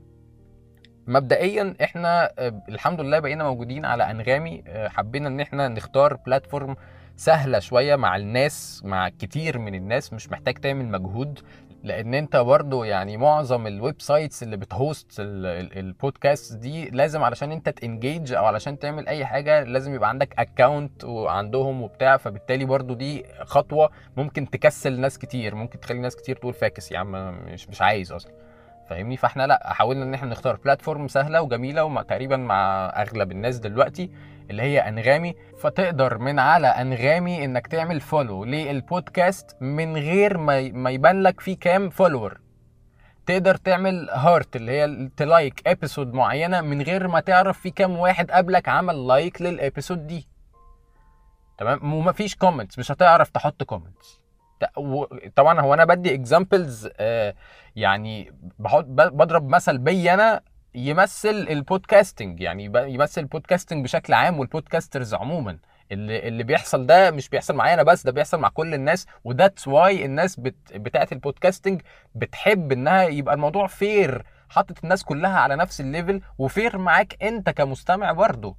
مبدئيا 1.06 1.74
إحنا 1.82 2.32
آه، 2.38 2.62
الحمد 2.68 3.00
لله 3.00 3.18
بقينا 3.18 3.44
موجودين 3.44 3.84
على 3.84 4.10
أنغامي. 4.10 4.64
آه، 4.66 4.88
حبينا 4.88 5.28
إن 5.28 5.40
إحنا 5.40 5.68
نختار 5.68 6.14
platform 6.16 6.76
سهلة 7.16 7.58
شوية 7.58 7.96
مع 7.96 8.16
الناس 8.16 8.82
مع 8.84 9.08
كتير 9.08 9.58
من 9.58 9.74
الناس 9.74 10.12
مش 10.12 10.30
محتاج 10.30 10.54
تعمل 10.54 10.88
مجهود. 10.88 11.38
لأن 11.82 12.14
انت 12.14 12.36
برضو 12.36 12.84
يعني 12.84 13.16
معظم 13.16 13.66
ال 13.66 14.00
websites 14.00 14.42
اللي 14.42 14.56
بت 14.56 14.78
host 14.78 15.20
ال- 15.20 15.46
ال- 15.46 15.78
البودكاست 15.78 16.56
دي 16.56 16.90
لازم 16.90 17.22
علشان 17.22 17.52
انت 17.52 17.68
ت 17.68 17.77
engage 17.77 18.32
أو 18.32 18.44
علشان 18.44 18.78
تعمل 18.78 19.08
اي 19.08 19.26
حاجة 19.26 19.62
لازم 19.62 19.94
يبقى 19.94 20.08
عندك 20.08 20.34
account 20.38 21.04
وعندهم 21.04 21.82
وبتاع 21.82 22.16
فبالتالي 22.16 22.64
برضو 22.64 22.94
دي 22.94 23.24
خطوة 23.44 23.90
ممكن 24.16 24.50
تكسل 24.50 25.00
ناس 25.00 25.18
كتير 25.18 25.54
ممكن 25.54 25.80
تخلي 25.80 25.98
ناس 25.98 26.16
كتير 26.16 26.36
تقول 26.36 26.54
فاكس 26.54 26.92
يا 26.92 26.98
عم 26.98 27.12
مش 27.44 27.68
مش 27.68 27.82
عايز 27.82 28.12
أصلا. 28.12 28.32
فاهمني؟ 28.92 29.16
فاحنا 29.16 29.46
لا 29.46 29.72
حاولنا 29.72 30.04
إن 30.04 30.14
إحنا 30.14 30.28
نختار 30.28 30.56
platform 30.56 31.08
سهلة 31.08 31.42
وجميلة 31.42 31.84
ومع 31.84 32.02
تقريبا 32.02 32.36
مع 32.36 32.86
أغلب 32.96 33.32
الناس 33.32 33.58
دلوقتي 33.58 34.10
اللي 34.50 34.62
هي 34.62 34.78
أنغامي. 34.88 35.34
فتقدر 35.60 36.18
من 36.18 36.38
على 36.38 36.66
أنغامي 36.66 37.44
إنك 37.44 37.66
تعمل 37.66 38.00
follow 38.00 38.44
للبودكاست 38.44 39.56
من 39.60 39.96
غير 39.96 40.38
ما 40.38 40.90
يبان 40.90 41.22
لك 41.22 41.40
فيه 41.40 41.56
كام 41.58 41.90
follower 41.90 42.40
تقدر 43.26 43.54
تعمل 43.54 44.08
heart 44.10 44.56
اللي 44.56 44.72
هي 44.72 45.10
ت 45.16 45.27
like 45.27 45.68
episode 45.68 46.12
معينة 46.12 46.60
من 46.60 46.82
غير 46.82 47.08
ما 47.08 47.20
تعرف 47.20 47.58
في 47.60 47.70
كام 47.70 47.96
واحد 47.98 48.30
قبلك 48.30 48.68
عمل 48.68 49.06
like 49.06 49.42
لل 49.42 49.56
episode 49.56 50.06
دي. 50.06 50.28
تمام؟ 51.58 51.94
ومفيش 51.94 52.34
comments 52.36 52.78
مش 52.78 52.92
هتعرف 52.92 53.30
تحط 53.30 53.62
comments 53.62 54.22
طبعا 55.36 55.60
هو 55.60 55.74
أنا 55.74 55.84
بدي 55.84 56.14
examples 56.14 56.88
يعني 57.76 58.32
بحط 58.58 58.84
بضرب 58.88 59.48
مثل 59.48 59.78
بي 59.78 60.14
أنا 60.14 60.40
يمثل 60.74 61.46
ال 61.50 61.58
podcasting 61.58 62.40
يعني 62.40 62.64
يمثل 62.94 63.20
ال 63.20 63.26
podcasting 63.26 63.84
بشكل 63.84 64.12
عام 64.12 64.38
وال 64.38 64.51
podcasters 64.51 65.14
عموما. 65.14 65.58
اللي 65.92 66.28
اللي 66.28 66.42
بيحصل 66.42 66.86
ده 66.86 67.10
مش 67.10 67.28
بيحصل 67.28 67.54
معايا 67.56 67.74
أنا 67.74 67.82
بس 67.82 68.04
ده 68.06 68.12
بيحصل 68.12 68.40
مع 68.40 68.48
كل 68.48 68.74
الناس 68.74 69.06
و 69.24 69.31
that's 69.31 69.68
why 69.68 70.04
الناس 70.04 70.40
بت 70.40 70.56
بتاعت 70.74 71.12
ال 71.12 71.19
podcasting 71.19 71.82
بتحب 72.14 72.72
إنها 72.72 73.02
يبقى 73.02 73.34
الموضوع 73.34 73.66
fair 73.66 74.24
حاطط 74.48 74.78
الناس 74.82 75.04
كلها 75.04 75.38
على 75.38 75.56
نفس 75.56 75.80
ال 75.80 75.87
level 75.87 76.20
و 76.38 76.46
fair 76.46 76.78
معاك 76.78 77.22
أنت 77.22 77.50
كمستمع 77.50 78.12
برضه. 78.12 78.56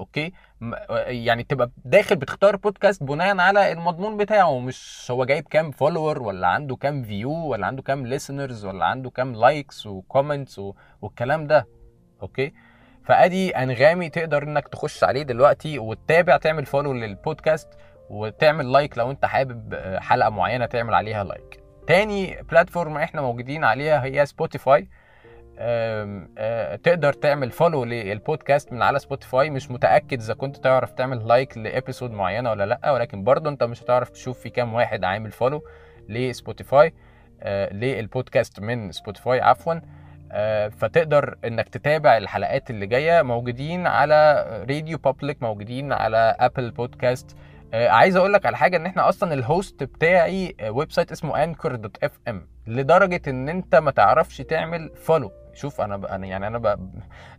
okay? 0.00 0.32
م- 0.60 0.74
يعني 1.06 1.42
تبقى 1.42 1.70
داخل 1.84 2.16
بتختار 2.16 2.56
بودكاست 2.56 3.02
بناء 3.02 3.38
على 3.38 3.72
المضمون 3.72 4.16
بتاعه 4.16 4.58
مش 4.58 5.06
هو 5.10 5.24
جايب 5.24 5.44
كام 5.48 5.70
follower 5.70 6.22
ولا 6.22 6.46
عنده 6.46 6.76
كام 6.76 7.02
view 7.02 7.32
ولا 7.32 7.66
عنده 7.66 7.82
كام 7.82 8.18
listeners 8.18 8.64
ولا 8.64 8.84
عنده 8.84 9.10
كام 9.10 9.34
likes 9.34 9.86
و 9.86 9.94
comments 9.94 10.60
والكلام 11.02 11.46
ده. 11.46 11.66
okay? 12.22 12.52
فأدي 13.04 13.50
أنغامي 13.56 14.08
تقدر 14.08 14.42
إنك 14.42 14.68
تخش 14.68 15.04
عليه 15.04 15.22
دلوقتي 15.22 15.78
وتتابع 15.78 16.36
تعمل 16.36 16.66
follow 16.66 16.92
للبودكاست 16.92 17.68
وتعمل 18.10 18.72
like 18.72 18.98
لو 18.98 19.10
أنت 19.10 19.24
حابب 19.24 19.74
آه، 19.74 19.98
حلقة 19.98 20.30
معينة 20.30 20.66
تعمل 20.66 20.94
عليها 20.94 21.24
like 21.24 21.60
تاني 21.86 22.42
platform 22.42 22.96
إحنا 22.96 23.20
موجودين 23.20 23.64
عليها 23.64 24.04
هي 24.04 24.26
سبوتيفاي 24.26 24.80
آه، 24.80 24.88
تقدر 26.82 27.12
تعمل 27.12 27.50
follow 27.50 27.84
للبودكاست 27.84 28.72
من 28.72 28.82
على 28.82 28.98
سبوتيفاي 28.98 29.50
مش 29.50 29.70
متأكد 29.70 30.20
إذا 30.20 30.34
كنت 30.34 30.56
تعرف 30.56 30.90
تعمل 30.92 31.28
like 31.28 31.58
ل 31.58 31.64
episode 31.64 32.10
معينة 32.10 32.50
ولا 32.50 32.66
لأ 32.66 32.90
ولكن 32.90 33.24
برضه 33.24 33.50
أنت 33.50 33.62
مش 33.64 33.82
هتعرف 33.82 34.10
تشوف 34.10 34.38
في 34.40 34.50
كام 34.50 34.74
واحد 34.74 35.04
عامل 35.04 35.30
follow 35.30 35.62
لسبوتيفاي 36.08 36.92
للبودكاست 37.72 38.60
من 38.60 38.92
سبوتيفاي 38.92 39.40
عفوا. 39.40 39.74
فتقدر 40.70 41.38
إنك 41.44 41.68
تتابع 41.68 42.16
الحلقات 42.16 42.70
اللي 42.70 42.86
جاية. 42.86 43.22
موجودين 43.22 43.86
على 43.86 44.46
RadioPublic 44.70 45.42
موجودين 45.42 45.92
على 45.92 46.36
ابل 46.40 46.70
بودكاست 46.70 47.36
عايز 47.74 48.16
أقول 48.16 48.32
لك 48.32 48.46
على 48.46 48.56
حاجة 48.56 48.76
إن 48.76 48.86
إحنا 48.86 49.08
أصلا 49.08 49.34
ال 49.34 49.44
host 49.44 49.82
بتاعي 49.82 50.56
website 50.68 51.12
اسمه 51.12 51.44
Anchor 51.44 51.74
dot 51.74 52.04
FM 52.04 52.46
لدرجة 52.66 53.20
إن 53.30 53.48
أنت 53.48 53.74
ما 53.76 53.90
تعرفش 53.90 54.38
تعمل 54.38 54.90
follow 54.96 55.32
شوف 55.54 55.80
أنا. 55.80 56.14
أنا 56.14 56.26
يعني 56.26 56.46
أنا 56.46 56.58
ب... 56.58 56.90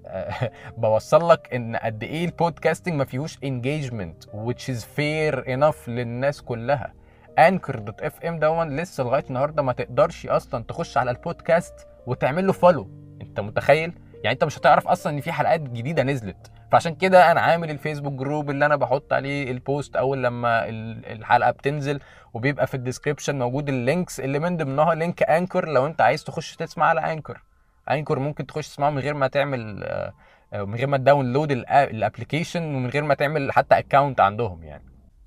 بوصل 0.77 1.29
لك 1.29 1.53
إن 1.53 1.75
قد 1.75 2.03
إيه 2.03 2.25
ال 2.25 2.31
podcasting 2.31 2.93
ما 2.95 3.05
فيهوش 3.05 3.37
engagement 3.43 4.23
which 4.23 4.73
is 4.73 4.79
fair 4.97 5.45
enough 5.45 5.89
للناس 5.89 6.41
كلها. 6.41 6.93
Anchor 7.39 7.79
dot 7.79 8.01
FM 8.01 8.39
دون 8.39 8.75
لسه 8.75 9.03
لغاية 9.03 9.23
النهارده 9.29 9.61
ما 9.63 9.73
تقدرش 9.73 10.25
أصلا 10.27 10.63
تخش 10.63 10.97
على 10.97 11.11
البودكاست 11.11 11.87
وتعمل 12.05 12.47
له 12.47 12.53
follow 12.53 12.89
أنت 13.21 13.39
متخيل؟ 13.39 13.93
يعني 14.23 14.33
أنت 14.33 14.43
مش 14.43 14.57
هتعرف 14.57 14.87
أصلا 14.87 15.13
إن 15.13 15.21
في 15.21 15.31
حلقات 15.31 15.61
جديدة 15.61 16.03
نزلت. 16.03 16.51
فعشان 16.71 16.95
كده 16.95 17.31
أنا 17.31 17.41
عامل 17.41 17.69
الفيسبوك 17.71 18.13
group 18.13 18.49
اللي 18.49 18.65
أنا 18.65 18.75
بحط 18.75 19.13
عليه 19.13 19.51
ال 19.51 19.60
post 19.60 19.95
أول 19.95 20.23
لما 20.23 20.69
ال- 20.69 21.05
الحلقة 21.05 21.51
بتنزل 21.51 21.99
وبيبقى 22.33 22.67
في 22.67 22.73
ال 22.73 22.79
description 22.79 23.39
موجود 23.39 23.69
ال 23.69 23.78
links 23.78 24.19
اللي 24.19 24.39
من 24.39 24.57
ضمنها 24.57 24.95
link 24.95 25.23
Anchor 25.23 25.67
لو 25.67 25.85
أنت 25.85 26.01
عايز 26.01 26.23
تخش 26.23 26.55
تسمع 26.55 26.85
على 26.85 27.13
Anchor 27.13 27.41
Anchor 27.89 28.19
ممكن 28.19 28.45
تخش 28.45 28.67
تسمعه 28.67 28.89
من 28.89 28.99
غير 28.99 29.13
ما 29.13 29.27
تعمل 29.27 29.83
آه، 29.83 30.13
آه، 30.53 30.63
من 30.63 30.75
غير 30.75 30.87
ما 30.87 30.97
ت 30.97 31.03
download 31.03 31.51
ال 31.51 31.62
application 31.62 32.75
ومن 32.75 32.89
غير 32.89 33.03
ما 33.03 33.13
تعمل 33.13 33.51
حتى 33.51 33.79
account 33.79 34.19
عندهم 34.19 34.63
يعني. 34.63 34.83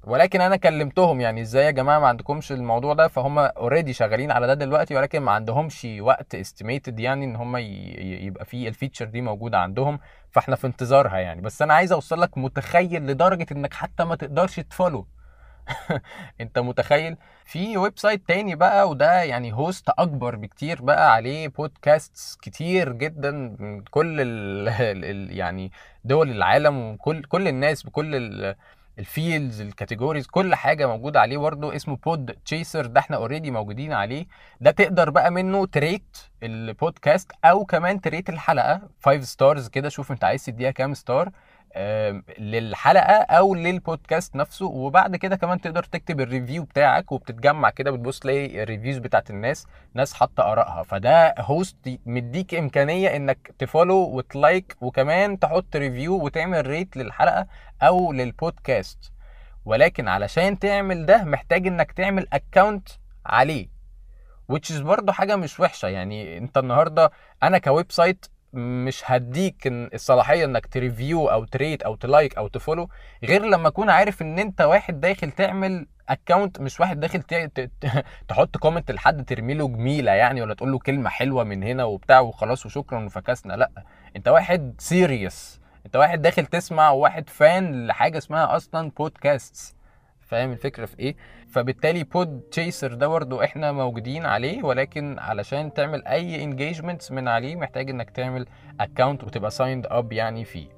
ولكن 0.07 0.41
أنا 0.41 0.57
كلمتهم 0.57 1.21
يعني 1.21 1.41
إزاي 1.41 1.65
يا 1.65 1.71
جماعة 1.71 1.99
ما 1.99 2.07
عندكمش 2.07 2.53
الموضوع 2.53 2.95
ده؟ 2.95 3.09
فهم 3.09 3.39
already 3.39 3.93
شغالين 3.93 4.31
على 4.31 4.47
ده 4.47 4.55
دلوقتي 4.55 4.97
ولكن 4.97 5.21
ما 5.21 5.33
عندهمش 5.33 5.87
وقت 6.01 6.35
estimated 6.35 7.01
يعني 7.01 7.25
إن 7.25 7.37
هم 7.37 7.57
يبقى 7.57 8.45
في 8.45 8.69
ال 8.69 8.73
feature 8.73 9.05
دي 9.05 9.21
موجودة 9.21 9.59
عندهم 9.59 9.99
فإحنا 10.31 10.57
في 10.57 10.67
انتظارها 10.67 11.19
يعني. 11.19 11.41
بس 11.41 11.63
أنا 11.63 11.75
عايز 11.75 11.93
أوصل 11.93 12.21
لك 12.21 12.39
متخيل 12.39 13.07
لدرجة 13.07 13.47
إنك 13.53 13.75
حتى 13.75 14.05
ما 14.05 14.15
تقدرش 14.15 14.61
ت 14.61 14.67
follow 14.67 15.07
انت 16.41 16.59
متخيل؟ 16.59 17.17
في 17.45 17.77
website 17.77 18.29
تاني 18.29 18.55
بقى 18.55 18.89
وده 18.89 19.23
يعني 19.23 19.53
host 19.53 19.89
أكبر 19.89 20.37
بكتير 20.37 20.83
بقى 20.83 21.13
عليه 21.13 21.49
بودكاست 21.49 22.39
كتير 22.43 22.93
جدا 22.93 23.31
من 23.59 23.81
كل 23.81 24.21
ال 24.27 24.69
ال 24.69 25.37
يعني 25.37 25.73
دول 26.05 26.31
العالم 26.31 26.79
وكل 26.79 27.23
كل 27.25 27.49
الناس 27.49 27.83
بكل 27.83 28.15
ال 28.15 28.55
الـ 28.99 29.07
fields 29.07 29.61
ال 29.61 29.67
categories 29.67 30.27
كل 30.27 30.55
حاجة 30.55 30.87
موجودة 30.87 31.21
عليه 31.21 31.39
برضه 31.39 31.77
اسمه 31.77 31.97
Podchaser 31.97 32.87
ده 32.87 33.01
إحنا 33.01 33.17
already 33.17 33.51
موجودين 33.51 33.93
عليه. 33.93 34.27
ده 34.61 34.71
تقدر 34.71 35.11
بقى 35.11 35.31
منه 35.31 35.67
ت 35.67 35.77
rate 35.77 36.17
البودكاست 36.43 37.33
أو 37.45 37.65
كمان 37.65 38.01
ت 38.01 38.06
rate 38.06 38.29
الحلقة 38.29 38.81
5 39.05 39.21
stars 39.25 39.69
كده 39.69 39.89
شوف 39.89 40.13
انت 40.13 40.25
عايز 40.25 40.45
تديها 40.45 40.71
كام 40.71 40.95
star 40.95 41.31
للحلقة 42.39 43.15
أو 43.15 43.55
للبودكاست 43.55 44.37
نفسه 44.37 44.67
وبعد 44.67 45.17
كده 45.17 45.37
كمان 45.37 45.61
تقدر 45.61 45.83
تكتب 45.83 46.21
ال 46.21 46.27
review 46.27 46.63
بتاعك 46.63 47.13
وبتتجمع 47.13 47.71
كده 47.71 47.91
بتبص 47.91 48.19
تلاقي 48.19 48.63
ال 48.63 48.67
reviews 48.67 48.99
بتاعت 48.99 49.31
الناس 49.31 49.67
ناس 49.95 50.15
حاطة 50.15 50.53
آرائها. 50.53 50.83
فده 50.83 51.35
host 51.39 51.77
مديك 52.07 52.55
إمكانية 52.55 53.17
إنك 53.17 53.55
ت 53.59 53.64
follow 53.64 53.97
وت 53.97 54.23
like 54.23 54.77
وكمان 54.81 55.39
تحط 55.39 55.77
review 55.77 56.25
وتعمل 56.25 56.67
rate 56.67 56.97
للحلقة 56.97 57.47
أو 57.83 58.13
للبودكاست. 58.13 59.13
ولكن 59.65 60.09
علشان 60.09 60.59
تعمل 60.59 61.07
ده 61.07 61.25
محتاج 61.25 61.67
إنك 61.67 61.93
تعمل 61.93 62.27
account 62.33 62.89
عليه 63.27 63.69
which 64.53 64.75
is 64.75 64.81
برضه 64.81 65.13
حاجة 65.13 65.37
مش 65.37 65.61
وحشة. 65.61 65.89
يعني 65.89 66.39
أنت 66.39 66.59
النهارده 66.59 67.11
أنا 67.43 67.59
ك 67.59 67.93
website 67.93 68.27
مش 68.57 69.03
هديك 69.07 69.67
الصلاحية 69.67 70.45
إنك 70.45 70.67
ت 70.67 70.75
review 70.75 71.27
أو 71.27 71.45
ت 71.45 71.52
rate 71.52 71.83
أو 71.83 71.95
ت 71.95 72.03
like 72.03 72.37
أو 72.37 72.49
ت 72.49 72.54
follow 72.54 72.89
غير 73.25 73.43
لما 73.45 73.69
أكون 73.69 73.91
عارف 73.91 74.23
إن 74.23 74.39
أنت 74.39 74.61
واحد 74.61 75.01
داخل 75.01 75.31
تعمل 75.31 75.87
account 76.09 76.61
مش 76.61 76.81
واحد 76.81 77.01
داخل 77.01 77.23
تحط 78.29 78.57
comment 78.57 78.91
لحد 78.91 79.25
ترمي 79.25 79.55
له 79.55 79.69
جميلة 79.69 80.13
يعني 80.13 80.43
ولا 80.43 80.55
تقول 80.55 80.73
له 80.73 80.79
كلمة 80.79 81.11
حلوة 81.11 81.45
من 81.45 81.63
هنا 81.63 81.85
وبتاع 81.85 82.21
وخلاص 82.21 82.67
وشكرا 82.67 83.05
وفكسنا 83.05 83.53
لأ. 83.53 83.71
أنت 84.17 84.29
واحد 84.29 84.75
serious 84.79 85.61
أنت 85.87 85.97
واحد 85.97 86.23
داخل 86.23 86.47
تسمع 86.47 86.91
وواحد 86.91 87.29
fan 87.31 87.87
لحاجة 87.87 88.19
اسمها 88.19 88.57
أصلا 88.57 88.91
بودكاست 88.91 89.74
فاهم 90.27 90.53
الفكرة 90.53 90.87
في 90.87 90.99
إيه؟ 90.99 91.17
فبالتالي 91.49 92.05
Podchaser 92.05 92.95
ده 92.95 93.09
برضه 93.09 93.45
إحنا 93.45 93.73
موجودين 93.73 94.27
عليه 94.27 94.63
ولكن 94.63 95.19
علشان 95.19 95.73
تعمل 95.75 96.07
أي 96.07 96.45
engagements 96.45 97.13
من 97.13 97.29
عليه 97.29 97.57
محتاج 97.57 97.91
إنك 97.91 98.11
تعمل 98.11 98.47
account 98.81 99.25
وتبقى 99.25 99.51
signed 99.51 99.87
up 99.91 100.13
يعني 100.13 100.45
فيه. 100.45 100.69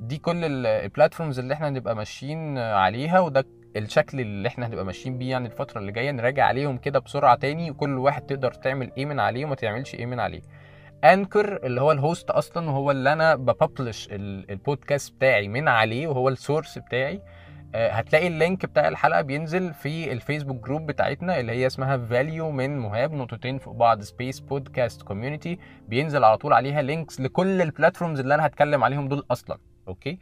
دي 0.00 0.18
كل 0.18 0.44
ال- 0.44 0.66
ال 0.66 0.73
platforms 0.73 1.38
اللي 1.38 1.54
إحنا 1.54 1.68
هنبقى 1.68 1.96
ماشيين 1.96 2.58
عليها 2.58 3.20
وده 3.20 3.44
الشكل 3.76 4.20
اللي 4.20 4.48
إحنا 4.48 4.66
هنبقى 4.66 4.84
ماشيين 4.84 5.18
بيه 5.18 5.30
يعني 5.30 5.46
الفترة 5.46 5.78
اللي 5.80 5.92
جاية. 5.92 6.10
نراجع 6.10 6.44
عليهم 6.44 6.78
كده 6.78 6.98
بسرعة 6.98 7.34
تاني 7.36 7.70
وكل 7.70 7.98
واحد 7.98 8.22
تقدر 8.22 8.52
تعمل 8.52 8.90
إيه 8.98 9.06
من 9.06 9.20
عليه 9.20 9.44
وما 9.44 9.54
تعملش 9.54 9.94
إيه 9.94 10.06
من 10.06 10.20
عليه. 10.20 10.42
Anchor 11.04 11.66
اللي 11.66 11.80
هو 11.80 11.92
ال 11.92 12.00
host 12.00 12.30
أصلا 12.30 12.70
وهو 12.70 12.90
اللي 12.90 13.12
أنا 13.12 13.34
ب 13.34 13.43
publish 13.43 14.08
البودكاست 14.12 15.14
بتاعي 15.14 15.48
من 15.48 15.68
عليه 15.68 16.06
وهو 16.06 16.28
ال 16.28 16.35
source 16.35 16.78
بتاعي. 16.78 17.20
هتلاقي 17.74 18.26
ال 18.26 18.34
link 18.34 18.66
بتاع 18.66 18.88
الحلقة 18.88 19.20
بينزل 19.22 19.74
في 19.74 20.12
الفيسبوك 20.12 20.64
group 20.64 20.86
بتاعتنا 20.86 21.40
اللي 21.40 21.52
هي 21.52 21.66
اسمها 21.66 21.96
value 21.96 22.50
من 22.50 22.78
مهاب 22.78 23.12
نقطتين 23.12 23.58
فوق 23.58 23.74
بعض 23.74 24.00
space 24.02 24.40
podcast 24.40 25.02
community 25.02 25.58
بينزل 25.88 26.24
على 26.24 26.38
طول 26.38 26.52
عليها 26.52 26.82
links 26.82 27.20
لكل 27.20 27.62
ال 27.62 27.68
platforms 27.68 28.20
اللي 28.20 28.34
أنا 28.34 28.46
هتكلم 28.46 28.84
عليهم 28.84 29.08
دول 29.08 29.24
أصلا 29.30 29.58
okay؟ 29.88 30.18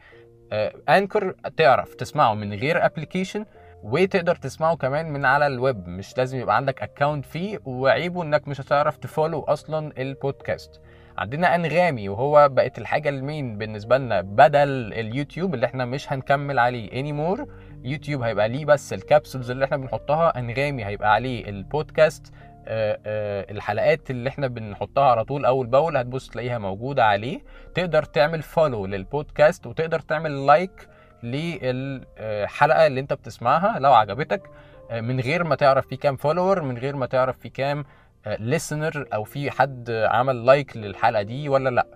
Anchor 0.89 1.35
تعرف 1.57 1.93
تسمعه 1.95 2.33
من 2.33 2.53
غير 2.53 2.85
application 2.85 3.45
وتقدر 3.83 4.35
تسمعه 4.35 4.75
كمان 4.75 5.13
من 5.13 5.25
على 5.25 5.47
الويب 5.47 5.87
مش 5.87 6.17
لازم 6.17 6.37
يبقى 6.37 6.55
عندك 6.55 6.81
account 6.83 7.25
فيه 7.25 7.59
وعيبه 7.65 8.23
إنك 8.23 8.47
مش 8.47 8.61
هتعرف 8.61 8.97
ت 8.97 9.03
follow 9.03 9.39
أصلا 9.41 10.01
البودكاست 10.01 10.81
عندنا 11.17 11.55
انغامي 11.55 12.09
وهو 12.09 12.49
بقت 12.49 12.77
الحاجة 12.77 13.09
ال 13.09 13.19
main 13.19 13.57
بالنسبة 13.57 13.97
لنا 13.97 14.21
بدل 14.21 14.93
اليوتيوب 14.93 15.53
اللي 15.53 15.65
إحنا 15.65 15.85
مش 15.85 16.13
هنكمل 16.13 16.59
عليه 16.59 16.89
anymore 16.89 17.47
يوتيوب 17.83 18.21
هيبقى 18.21 18.49
ليه 18.49 18.65
بس 18.65 18.93
ال 18.93 18.99
capsules 18.99 19.51
اللي 19.51 19.65
إحنا 19.65 19.77
بنحطها 19.77 20.39
انغامي 20.39 20.85
هيبقى 20.85 21.13
عليه 21.13 21.49
البودكاست 21.49 22.33
آه، 22.67 22.99
آه، 23.05 23.51
الحلقات 23.51 24.09
اللي 24.11 24.29
إحنا 24.29 24.47
بنحطها 24.47 25.03
على 25.11 25.23
طول 25.25 25.45
أول 25.45 25.67
بأول 25.67 25.97
هتبص 25.97 26.29
تلاقيها 26.29 26.57
موجودة 26.57 27.05
عليه. 27.05 27.39
تقدر 27.75 28.03
تعمل 28.03 28.41
follow 28.41 28.85
للبودكاست 28.85 29.67
وتقدر 29.67 29.99
تعمل 29.99 30.45
like 30.45 30.87
للحلقة 31.23 32.87
اللي 32.87 32.99
انت 32.99 33.13
بتسمعها 33.13 33.79
لو 33.79 33.93
عجبتك 33.93 34.49
آه، 34.91 35.01
من 35.01 35.19
غير 35.19 35.43
ما 35.43 35.55
تعرف 35.55 35.87
في 35.87 35.95
كام 35.95 36.15
follower 36.15 36.61
من 36.61 36.77
غير 36.77 36.95
ما 36.95 37.05
تعرف 37.05 37.37
في 37.39 37.49
كام 37.49 37.85
listener 38.27 39.05
أو 39.13 39.23
في 39.23 39.51
حد 39.51 39.91
عمل 39.91 40.45
like 40.45 40.77
للحلقة 40.77 41.21
دي 41.21 41.49
ولا 41.49 41.69
لا. 41.69 41.87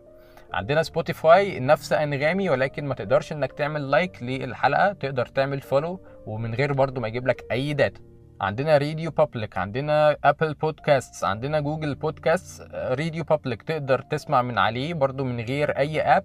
عندنا 0.53 0.83
سبوتيفاي 0.83 1.59
نفس 1.59 1.93
أنغامي 1.93 2.49
ولكن 2.49 2.85
ما 2.85 2.93
تقدرش 2.95 3.31
إنك 3.31 3.51
تعمل 3.51 3.91
like 3.91 4.23
للحلقة 4.23 4.93
تقدر 4.93 5.25
تعمل 5.25 5.61
follow 5.61 5.99
ومن 6.25 6.53
غير 6.53 6.73
برضو 6.73 7.01
ما 7.01 7.07
يجيب 7.07 7.27
لك 7.27 7.45
أي 7.51 7.73
data 7.73 8.01
عندنا 8.41 8.77
Radio 8.77 9.11
Public 9.11 9.57
عندنا 9.57 10.17
Apple 10.23 10.53
Podcast 10.53 11.23
عندنا 11.23 11.59
Google 11.59 11.95
Podcast 11.95 12.61
Radio 12.73 13.23
Public 13.23 13.61
تقدر 13.61 14.01
تسمع 14.01 14.41
من 14.41 14.57
عليه 14.57 14.93
برضو 14.93 15.23
من 15.23 15.39
غير 15.39 15.77
أي 15.77 16.01
app 16.01 16.23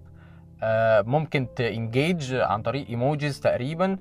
آه، 0.63 1.01
ممكن 1.01 1.47
ت 1.55 1.66
engage 1.66 2.35
عن 2.35 2.61
طريق 2.61 2.87
emojis 2.89 3.39
تقريبا. 3.39 3.97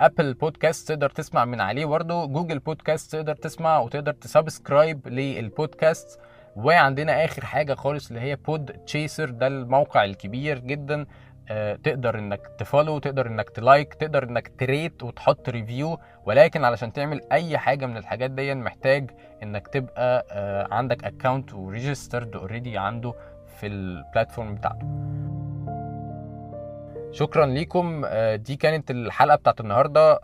Apple 0.00 0.34
Podcast 0.34 0.88
تقدر 0.88 1.10
تسمع 1.10 1.44
من 1.44 1.60
عليه. 1.60 1.86
برضه 1.86 2.26
Google 2.26 2.58
Podcast 2.58 3.12
تقدر 3.12 3.34
تسمع 3.34 3.78
وتقدر 3.78 4.12
ت 4.12 4.22
subscribe 4.22 5.08
للبودكاست 5.08 6.20
وعندنا 6.56 7.24
آخر 7.24 7.44
حاجة 7.44 7.74
خالص 7.74 8.08
اللي 8.08 8.20
هي 8.20 8.36
Podchaser 8.36 9.30
ده 9.30 9.46
الموقع 9.46 10.04
الكبير 10.04 10.58
جدا. 10.58 11.06
آه، 11.48 11.74
تقدر 11.76 12.18
إنك 12.18 12.40
ت 12.58 12.64
follow 12.64 12.98
تقدر 12.98 13.26
إنك 13.26 13.50
ت 13.50 13.59
like 13.59 13.94
تقدر 13.94 14.22
إنك 14.24 14.52
ت 14.58 14.67
rate 14.67 15.02
وتحط 15.02 15.48
review 15.48 15.98
ولكن 16.24 16.64
علشان 16.64 16.92
تعمل 16.92 17.20
أي 17.32 17.58
حاجة 17.58 17.86
من 17.86 17.96
الحاجات 17.96 18.30
دي 18.30 18.54
محتاج 18.54 19.10
إنك 19.42 19.68
تبقى 19.68 20.26
آه، 20.30 20.68
عندك 20.74 21.04
account 21.04 21.54
و 21.54 21.62
registered 21.62 22.36
already 22.36 22.78
عنده 22.78 23.14
في 23.60 23.66
ال 23.66 23.76
platform 23.76 24.54
بتاعته. 24.54 24.86
شكرا 27.16 27.46
ليكم. 27.46 28.02
آه، 28.06 28.36
دي 28.36 28.56
كانت 28.56 28.90
الحلقة 28.90 29.36
بتاعت 29.36 29.60
النهارده. 29.60 30.20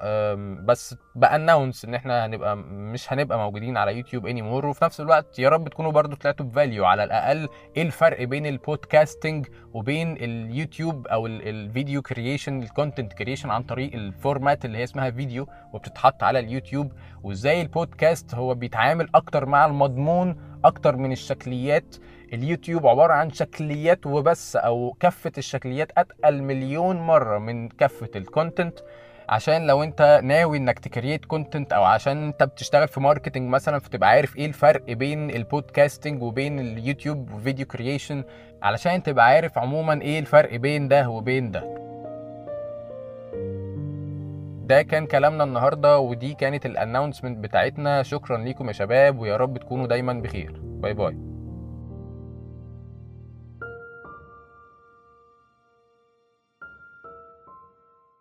بس 0.64 0.96
ب 1.14 1.22
announce 1.22 1.84
إن 1.84 1.94
إحنا 1.94 2.26
هنبقى 2.26 2.56
مش 2.56 3.12
هنبقى 3.12 3.38
موجودين 3.38 3.76
على 3.76 3.96
يوتيوب 3.96 4.26
anymore 4.26 4.66
وفي 4.66 4.84
نفس 4.84 5.00
الوقت 5.00 5.38
يا 5.38 5.48
رب 5.48 5.68
تكونوا 5.68 5.92
برضو 5.92 6.16
طلعتوا 6.16 6.46
ب 6.46 6.53
value 6.53 6.84
على 6.84 7.04
الأقل. 7.04 7.48
إيه 7.76 7.82
الفرق 7.82 8.22
بين 8.24 8.46
ال 8.46 8.55
podcasting 8.55 9.46
وبين 9.74 10.16
اليوتيوب 10.16 11.06
أو 11.06 11.26
ال- 11.26 11.48
ال 11.48 11.57
video 11.57 12.02
creation 12.02 12.62
ال 12.62 12.68
content 12.69 13.12
creation 13.12 13.50
عن 13.50 13.62
طريق 13.62 13.94
ال 13.94 14.04
format 14.04 14.64
اللي 14.64 14.78
هي 14.78 14.84
اسمها 14.84 15.10
فيديو 15.10 15.46
وبتتحط 15.72 16.22
على 16.22 16.38
اليوتيوب؟ 16.38 16.92
وإزاي 17.22 17.62
البودكاست 17.62 18.34
هو 18.34 18.54
بيتعامل 18.54 19.08
أكتر 19.14 19.46
مع 19.46 19.66
المضمون 19.66 20.36
أكتر 20.64 20.96
من 20.96 21.12
الشكليات؟ 21.12 21.96
اليوتيوب 22.32 22.86
عبارة 22.86 23.12
عن 23.12 23.30
شكليات 23.30 24.06
وبس 24.06 24.56
أو 24.56 24.96
كفة 25.00 25.32
الشكليات 25.38 25.92
أتقل 25.98 26.42
مليون 26.42 26.96
مرة 26.96 27.38
من 27.38 27.68
كفة 27.68 28.10
ال 28.16 28.24
content 28.24 28.78
عشان 29.28 29.66
لو 29.66 29.82
أنت 29.82 30.20
ناوي 30.24 30.56
إنك 30.58 30.78
ت 30.78 30.85
create 30.85 31.24
content 31.24 31.72
أو 31.72 31.84
عشان 31.84 32.26
أنت 32.26 32.42
بتشتغل 32.42 32.88
في 32.88 33.00
marketing 33.00 33.48
مثلا 33.48 33.78
فتبقى 33.78 34.08
عارف 34.08 34.36
إيه 34.36 34.46
الفرق 34.46 34.92
بين 34.92 35.30
ال 35.30 35.39
podcasting 35.39 36.22
وبين 36.22 36.60
اليوتيوب 36.60 37.32
و 37.34 37.39
video 37.39 37.66
creation 37.66 38.24
علشان 38.62 39.02
تبقى 39.02 39.26
عارف 39.26 39.58
عموما 39.58 40.02
إيه 40.02 40.18
الفرق 40.18 40.56
بين 40.56 40.88
ده 40.88 41.08
وبين 41.08 41.50
ده. 41.50 41.82
ده 44.66 44.82
كان 44.82 45.06
كلامنا 45.06 45.44
النهارده 45.44 45.98
ودي 45.98 46.34
كانت 46.34 46.66
ال 46.66 46.72
announcement 46.72 47.38
بتاعتنا. 47.38 48.02
شكرا 48.02 48.38
ليكم 48.38 48.68
يا 48.68 48.72
شباب 48.72 49.18
ويا 49.18 49.36
رب 49.36 49.58
تكونوا 49.58 49.86
دايما 49.86 50.12
بخير. 50.12 50.60
bye 50.62 50.94
bye. 50.94 51.31